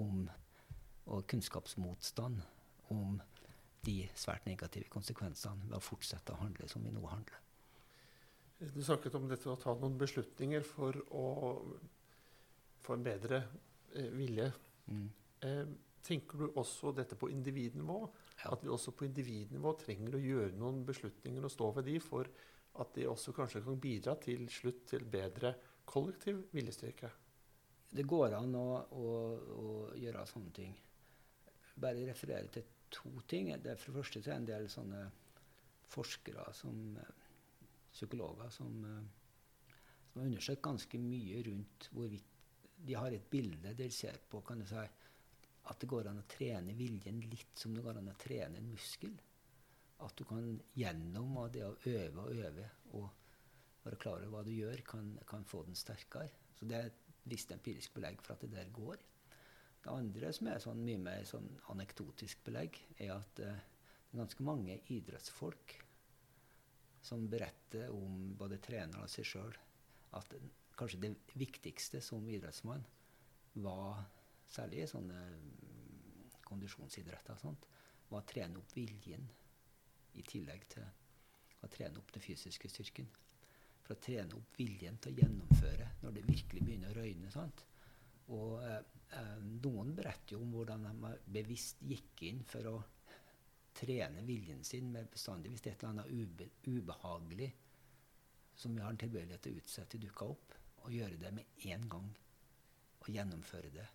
om, 0.00 0.28
og 1.08 1.26
kunnskapsmotstand 1.30 2.40
om 2.94 3.20
de 3.86 4.00
svært 4.18 4.46
negative 4.48 4.90
konsekvensene 4.92 5.68
ved 5.68 5.78
å 5.78 5.84
fortsette 5.84 6.34
å 6.34 6.40
handle 6.42 6.68
som 6.70 6.84
vi 6.84 6.92
nå 6.92 7.04
handler. 7.08 7.44
Du 8.58 8.80
snakket 8.82 9.14
om 9.14 9.28
dette 9.30 9.50
å 9.50 9.58
ta 9.60 9.74
noen 9.78 9.94
beslutninger 10.00 10.64
for 10.66 10.96
å 11.14 11.26
få 12.82 12.96
en 12.96 13.04
bedre 13.06 13.42
eh, 13.94 14.10
vilje. 14.14 14.48
Mm. 14.88 15.06
Eh, 15.46 15.62
tenker 16.08 16.40
du 16.40 16.58
også 16.60 16.92
dette 16.96 17.18
på 17.18 17.30
individnivå? 17.32 17.98
Ja. 18.38 18.52
At 18.54 18.64
vi 18.64 18.72
også 18.72 18.94
på 18.96 19.08
individnivå 19.08 19.74
trenger 19.80 20.16
å 20.16 20.22
gjøre 20.22 20.56
noen 20.58 20.84
beslutninger 20.88 21.44
og 21.44 21.52
stå 21.52 21.70
ved 21.78 21.88
de 21.90 21.98
for 22.02 22.30
at 22.78 22.92
de 22.94 23.08
også 23.10 23.34
kanskje 23.34 23.64
kan 23.64 23.80
bidra 23.82 24.14
til 24.22 24.46
slutt 24.52 24.84
til 24.92 25.06
bedre 25.10 25.54
kollektiv 25.88 26.44
viljestyrke? 26.54 27.10
Det 27.88 28.04
går 28.06 28.36
an 28.36 28.54
å, 28.54 28.66
å, 28.92 29.06
å 29.58 29.68
gjøre 29.96 30.26
sånne 30.28 30.52
ting. 30.54 30.74
Bare 31.78 32.04
referere 32.06 32.50
til 32.52 32.66
to 32.92 33.10
ting. 33.28 33.50
Det 33.62 33.72
er 33.72 33.80
for 33.80 33.92
det 33.92 34.02
første 34.02 34.22
er 34.26 34.36
en 34.36 34.48
del 34.48 34.68
sånne 34.70 35.06
forskere, 35.88 36.44
som, 36.52 36.98
psykologer, 37.92 38.50
som, 38.52 38.84
eh, 38.84 39.76
som 40.10 40.20
har 40.20 40.28
undersøkt 40.28 40.62
ganske 40.62 41.00
mye 41.00 41.42
rundt 41.48 41.88
hvorvidt 41.92 42.27
de 42.86 42.94
har 42.94 43.12
et 43.12 43.30
bilde 43.30 43.62
der 43.62 43.76
de 43.78 43.90
ser 43.94 44.18
på 44.30 44.40
kan 44.46 44.60
du 44.60 44.66
si, 44.68 44.84
at 45.68 45.80
det 45.80 45.88
går 45.90 46.08
an 46.08 46.22
å 46.22 46.28
trene 46.30 46.76
viljen 46.76 47.20
litt 47.28 47.58
som 47.58 47.74
det 47.74 47.82
går 47.84 47.98
an 48.00 48.12
å 48.12 48.18
trene 48.20 48.60
en 48.60 48.70
muskel. 48.70 49.16
At 50.04 50.14
du 50.16 50.24
kan 50.24 50.54
gjennom 50.78 51.34
det 51.52 51.64
å 51.66 51.74
øve 51.90 52.24
og 52.24 52.44
øve 52.46 52.68
og 52.96 53.08
være 53.84 53.98
klar 54.00 54.22
over 54.22 54.32
hva 54.32 54.44
du 54.46 54.52
gjør, 54.54 54.82
kan, 54.86 55.10
kan 55.28 55.44
få 55.44 55.64
den 55.66 55.76
sterkere. 55.78 56.30
Så 56.56 56.68
det 56.68 56.78
er 56.78 56.90
et 56.90 57.04
visst 57.28 57.52
empirisk 57.52 57.94
belegg 57.98 58.22
for 58.24 58.34
at 58.34 58.44
det 58.46 58.54
der 58.54 58.70
går. 58.74 59.02
Det 59.82 59.92
andre 59.92 60.30
som 60.34 60.48
er 60.50 60.62
sånn 60.62 60.80
mye 60.86 61.02
mer 61.02 61.26
sånn 61.28 61.48
anekdotisk 61.74 62.40
belegg, 62.46 62.78
er 62.98 63.14
at 63.18 63.42
eh, 63.44 63.60
det 64.08 64.16
er 64.16 64.22
ganske 64.22 64.46
mange 64.46 64.78
idrettsfolk 64.94 65.76
som 67.04 67.28
beretter 67.30 67.92
om 67.94 68.32
både 68.38 68.58
trenere 68.64 69.04
og 69.04 69.12
seg 69.12 69.28
sjøl 69.28 69.52
at 70.18 70.32
kanskje 70.78 71.00
det 71.02 71.12
viktigste 71.38 72.00
som 72.04 72.28
idrettsmann 72.30 72.84
var, 73.64 74.04
særlig 74.48 74.84
i 74.84 74.90
sånne 74.90 75.22
mm, 75.34 76.36
kondisjonsidretter, 76.46 77.38
sånt, 77.40 77.66
var 78.08 78.22
å 78.22 78.28
trene 78.28 78.60
opp 78.60 78.74
viljen 78.76 79.26
i 80.18 80.24
tillegg 80.26 80.68
til 80.72 80.86
å 81.64 81.70
trene 81.72 82.00
opp 82.00 82.12
den 82.14 82.24
fysiske 82.24 82.70
styrken. 82.70 83.08
For 83.84 83.96
å 83.96 84.02
trene 84.04 84.36
opp 84.36 84.58
viljen 84.58 84.98
til 85.02 85.14
å 85.14 85.22
gjennomføre 85.22 85.88
når 86.02 86.14
det 86.16 86.28
virkelig 86.28 86.62
begynner 86.64 86.92
å 86.92 87.02
røyne. 87.02 87.30
sant? 87.32 87.64
Og 88.36 88.60
eh, 88.62 88.80
eh, 89.16 89.34
noen 89.64 89.94
beretter 89.96 90.36
jo 90.36 90.42
om 90.44 90.54
hvordan 90.54 90.86
de 90.88 91.12
bevisst 91.38 91.82
gikk 91.88 92.24
inn 92.28 92.42
for 92.48 92.68
å 92.70 92.76
trene 93.78 94.24
viljen 94.26 94.64
sin 94.66 94.90
med 94.92 95.08
bestandig 95.12 95.52
hvis 95.52 95.64
det 95.64 95.70
er 95.70 95.76
et 95.76 95.84
eller 95.84 95.94
annet 95.94 96.12
ube, 96.12 96.48
ubehagelig 96.66 97.48
som 98.58 98.74
vi 98.74 98.82
har 98.82 98.90
en 98.90 98.98
tilbøyelighet 98.98 99.44
til 99.44 99.54
å 99.54 99.62
utsette, 99.62 100.00
dukka 100.02 100.26
opp, 100.34 100.54
og 100.84 100.92
gjøre 100.92 101.20
det 101.20 101.32
med 101.34 101.64
en 101.72 101.88
gang. 101.90 102.10
Og 103.00 103.10
gjennomføre 103.12 103.70
det. 103.74 103.86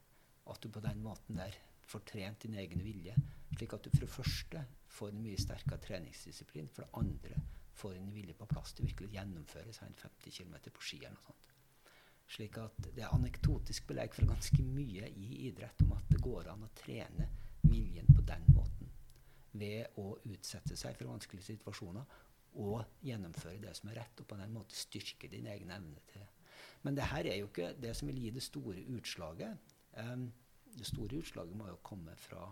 At 0.50 0.63
du 0.63 0.69
på 0.72 0.84
den 0.84 1.02
måten 1.04 1.39
der 1.39 1.56
får 1.88 2.06
trent 2.10 2.43
din 2.43 2.58
egen 2.60 2.84
vilje. 2.84 3.15
Slik 3.54 3.74
at 3.74 3.86
du 3.86 3.89
for 3.93 4.06
det 4.06 4.13
første 4.13 4.65
får 4.88 5.12
en 5.12 5.24
mye 5.24 5.39
sterkere 5.39 5.82
treningsdisiplin. 5.84 6.69
For 6.74 6.86
det 6.86 7.00
andre 7.00 7.41
får 7.74 7.96
en 7.98 8.12
vilje 8.13 8.36
på 8.38 8.48
plass 8.50 8.74
til 8.74 8.88
virkelig 8.88 9.10
å 9.10 9.15
gjennomføre 9.17 9.74
seg 9.74 9.89
en 9.89 10.02
50 10.04 10.38
km 10.38 10.56
på 10.74 10.86
ski 10.86 11.00
eller 11.04 11.17
noe 11.17 11.28
sånt. 11.28 11.50
Slik 12.34 12.58
at 12.62 12.78
det 12.96 13.04
er 13.04 13.13
anekdotisk 13.13 13.88
belegg 13.89 14.13
for 14.15 14.30
ganske 14.30 14.63
mye 14.65 15.10
i 15.10 15.30
idrett 15.48 15.82
om 15.86 15.91
at 15.98 16.06
det 16.10 16.22
går 16.24 16.50
an 16.54 16.63
å 16.65 16.72
trene 16.78 17.28
viljen 17.67 18.10
på 18.10 18.24
den 18.26 18.46
måten. 18.56 18.91
Ved 19.54 20.00
å 20.02 20.15
utsette 20.26 20.78
seg 20.80 20.98
for 20.98 21.12
vanskelige 21.12 21.52
situasjoner 21.52 22.22
og 22.63 23.04
gjennomføre 23.06 23.62
det 23.62 23.74
som 23.78 23.89
er 23.89 24.00
rett, 24.02 24.22
og 24.22 24.30
på 24.30 24.38
den 24.39 24.54
måten 24.54 24.78
styrke 24.78 25.30
din 25.30 25.50
egen 25.50 25.74
evne 25.74 26.02
til. 26.10 26.26
Men 26.84 26.98
det 26.98 27.08
her 27.12 27.30
er 27.32 27.39
jo 27.39 27.48
ikke 27.48 27.74
det 27.82 27.96
som 27.96 28.10
vil 28.12 28.19
gi 28.19 28.32
det 28.36 28.43
store 28.43 28.84
utslaget. 28.91 29.58
Um, 29.98 30.28
det 30.78 30.88
store 30.89 31.22
utslaget 31.22 31.56
må 31.56 31.67
jo 31.67 31.80
komme 31.84 32.15
fra 32.19 32.48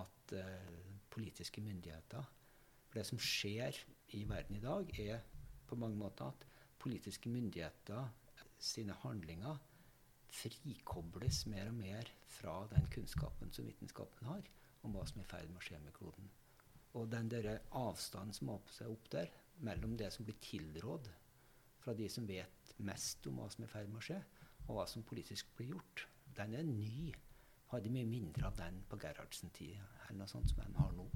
at 0.00 0.34
uh, 0.34 0.98
politiske 1.10 1.60
myndigheter 1.60 2.34
For 2.88 2.98
det 2.98 3.06
som 3.06 3.18
skjer 3.20 3.76
i 4.16 4.22
verden 4.24 4.56
i 4.56 4.60
dag, 4.60 5.00
er 5.00 5.18
på 5.66 5.76
mange 5.76 5.96
måter 5.96 6.24
at 6.24 6.46
politiske 6.78 7.28
myndigheter 7.28 8.08
sine 8.58 8.94
handlinger 9.02 9.58
frikobles 10.32 11.46
mer 11.46 11.68
og 11.68 11.74
mer 11.74 12.10
fra 12.38 12.54
den 12.72 12.86
kunnskapen 12.94 13.52
som 13.52 13.66
vitenskapen 13.68 14.28
har 14.28 14.48
om 14.86 14.94
hva 14.94 15.04
som 15.08 15.20
er 15.20 15.26
i 15.26 15.30
ferd 15.32 15.50
med 15.50 15.60
å 15.60 15.66
skje 15.66 15.80
med 15.84 15.94
kloden. 15.96 16.30
Og 16.96 17.10
den 17.12 17.28
der 17.32 17.50
avstanden 17.76 18.36
som 18.36 18.54
åpner 18.54 18.74
seg 18.74 18.92
opp 18.92 19.08
der, 19.12 19.30
mellom 19.58 19.96
det 19.98 20.10
som 20.14 20.26
blir 20.26 20.38
tilrådd 20.42 21.08
fra 21.82 21.94
de 21.96 22.08
som 22.10 22.26
vet 22.28 22.74
mest 22.84 23.26
om 23.30 23.40
hva 23.40 23.48
som 23.52 23.64
er 23.64 23.70
i 23.70 23.72
ferd 23.72 23.90
med 23.90 24.00
å 24.00 24.06
skje, 24.08 24.18
og 24.66 24.76
hva 24.76 24.84
som 24.90 25.06
politisk 25.06 25.50
blir 25.56 25.74
gjort, 25.74 26.04
den 26.36 26.54
er 26.58 26.66
ny. 26.66 27.14
Hadde 27.72 27.92
mye 27.92 28.08
mindre 28.08 28.48
av 28.48 28.56
den 28.56 28.78
på 28.88 28.96
Gerhardsen-tida 29.00 29.84
eller 30.06 30.22
noe 30.22 30.30
sånt 30.30 30.48
som 30.48 30.62
de 30.62 30.78
har 30.78 30.92
nå. 30.96 31.08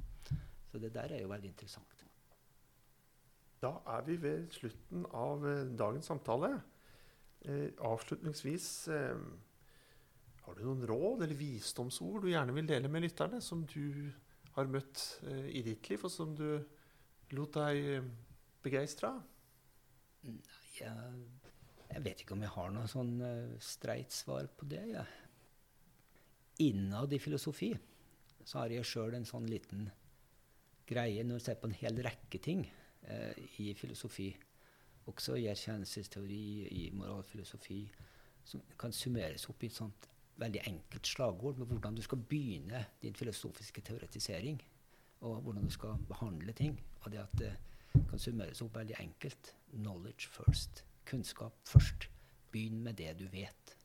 Så 0.68 0.80
det 0.80 0.92
der 0.92 1.14
er 1.14 1.22
jo 1.22 1.30
veldig 1.30 1.52
interessant. 1.52 2.04
Da 3.62 3.76
er 3.94 4.04
vi 4.04 4.18
ved 4.20 4.50
slutten 4.52 5.06
av 5.14 5.46
eh, 5.48 5.70
dagens 5.78 6.08
samtale. 6.10 6.50
Eh, 7.46 7.70
avslutningsvis 7.78 8.66
eh, 8.92 9.22
Har 10.42 10.58
du 10.58 10.64
noen 10.66 10.84
råd 10.86 11.22
eller 11.22 11.38
visdomsord 11.38 12.24
du 12.24 12.32
gjerne 12.32 12.54
vil 12.56 12.68
dele 12.68 12.90
med 12.90 13.04
lytterne, 13.06 13.40
som 13.40 13.62
du 13.70 14.10
har 14.56 14.68
møtt 14.70 15.04
eh, 15.30 15.48
i 15.58 15.62
ditt 15.64 15.88
liv, 15.88 16.02
og 16.04 16.12
som 16.12 16.34
du 16.36 16.46
lot 17.36 17.54
deg 17.56 17.92
eh, 17.96 18.08
begeistre 18.64 19.12
av? 19.14 19.31
Jeg, 20.22 20.92
jeg 21.88 22.04
vet 22.04 22.22
ikke 22.22 22.36
om 22.36 22.44
jeg 22.44 22.54
har 22.54 22.70
noe 22.74 22.90
sånn 22.90 23.16
uh, 23.20 23.56
streit 23.62 24.14
svar 24.14 24.46
på 24.56 24.68
det. 24.70 24.82
Ja. 24.94 25.06
Innad 26.62 27.12
i 27.12 27.20
filosofi 27.22 27.72
så 28.44 28.62
har 28.62 28.74
jeg 28.74 28.86
sjøl 28.86 29.16
en 29.16 29.26
sånn 29.28 29.48
liten 29.50 29.88
greie 30.88 31.24
når 31.24 31.38
du 31.38 31.44
ser 31.44 31.58
på 31.60 31.68
en 31.70 31.76
hel 31.78 32.00
rekke 32.04 32.40
ting 32.42 32.64
eh, 33.06 33.38
i 33.62 33.70
filosofi, 33.78 34.28
også 35.10 35.36
i 35.38 35.46
erkjennelsesteori, 35.50 36.46
i 36.74 36.88
moralfilosofi, 36.96 37.80
som 38.44 38.64
kan 38.78 38.94
summeres 38.94 39.46
opp 39.50 39.62
i 39.62 39.70
et 39.70 39.78
sånt 39.78 40.08
veldig 40.42 40.62
enkelt 40.66 41.06
slagord 41.06 41.60
med 41.60 41.70
hvordan 41.70 41.96
du 41.96 42.02
skal 42.02 42.22
begynne 42.28 42.84
din 43.02 43.14
filosofiske 43.14 43.84
teoretisering, 43.86 44.58
og 45.22 45.42
hvordan 45.46 45.68
du 45.68 45.74
skal 45.74 46.00
behandle 46.08 46.54
ting. 46.58 46.74
Og 47.04 47.12
det 47.12 47.22
at 47.22 47.36
det 47.38 47.52
kan 47.94 48.20
summeres 48.20 48.62
opp 48.64 48.76
veldig 48.76 48.96
enkelt. 49.00 49.54
Knowledge 49.72 50.30
first. 50.32 50.84
Kunnskap 51.08 51.58
først. 51.68 52.08
Begynn 52.52 52.82
med 52.84 52.98
det 53.00 53.14
du 53.18 53.26
vet. 53.32 53.76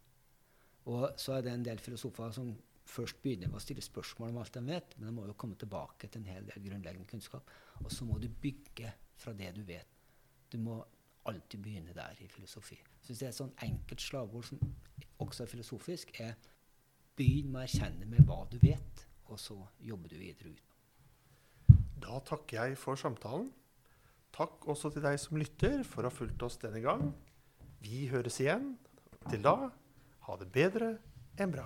Og 0.87 1.09
så 1.19 1.37
er 1.37 1.43
det 1.43 1.53
en 1.53 1.65
del 1.65 1.79
filosofer 1.83 2.31
som 2.35 2.53
først 2.87 3.19
begynner 3.23 3.51
med 3.51 3.59
å 3.59 3.63
stille 3.63 3.83
spørsmål 3.83 4.31
om 4.31 4.37
alt 4.41 4.53
de 4.55 4.63
vet, 4.63 4.93
men 4.97 5.09
de 5.09 5.15
må 5.15 5.25
jo 5.27 5.35
komme 5.39 5.57
tilbake 5.59 6.07
til 6.07 6.21
en 6.21 6.29
hel 6.31 6.47
del 6.47 6.63
grunnleggende 6.69 7.09
kunnskap. 7.09 7.49
Og 7.83 7.91
så 7.91 8.07
må 8.07 8.19
du 8.23 8.29
bygge 8.31 8.93
fra 9.19 9.33
det 9.35 9.51
du 9.57 9.63
vet. 9.67 9.97
Du 10.51 10.57
må 10.63 10.79
alltid 11.27 11.59
begynne 11.59 11.95
der 11.95 12.15
i 12.23 12.29
filosofi. 12.31 12.77
Jeg 12.77 13.09
synes 13.09 13.19
det 13.19 13.27
er 13.27 13.33
et 13.33 13.41
sånn 13.41 13.57
enkelt 13.67 14.03
slagord 14.03 14.47
som 14.47 14.61
også 15.23 15.43
er 15.43 15.51
filosofisk, 15.51 16.13
er 16.23 16.37
begynn 17.17 17.51
med 17.51 17.63
å 17.63 17.67
erkjenne 17.67 18.07
med 18.07 18.23
hva 18.29 18.43
du 18.51 18.57
vet, 18.61 19.03
og 19.27 19.39
så 19.41 19.57
jobber 19.83 20.13
du 20.13 20.19
videre 20.21 20.53
ut. 20.53 20.63
Da 21.97 22.21
takker 22.23 22.61
jeg 22.61 22.79
for 22.79 22.99
samtalen. 22.99 23.49
Takk 24.37 24.67
også 24.69 24.91
til 24.93 25.01
deg 25.01 25.17
som 25.17 25.39
lytter 25.41 25.81
for 25.87 26.05
å 26.05 26.11
ha 26.11 26.13
fulgt 26.13 26.43
oss 26.45 26.59
denne 26.61 26.83
gang. 26.83 27.07
Vi 27.81 28.05
høres 28.11 28.37
igjen. 28.43 28.75
Til 29.31 29.41
da, 29.41 29.55
ha 30.27 30.35
det 30.37 30.51
bedre 30.53 30.91
enn 31.41 31.53
bra. 31.55 31.65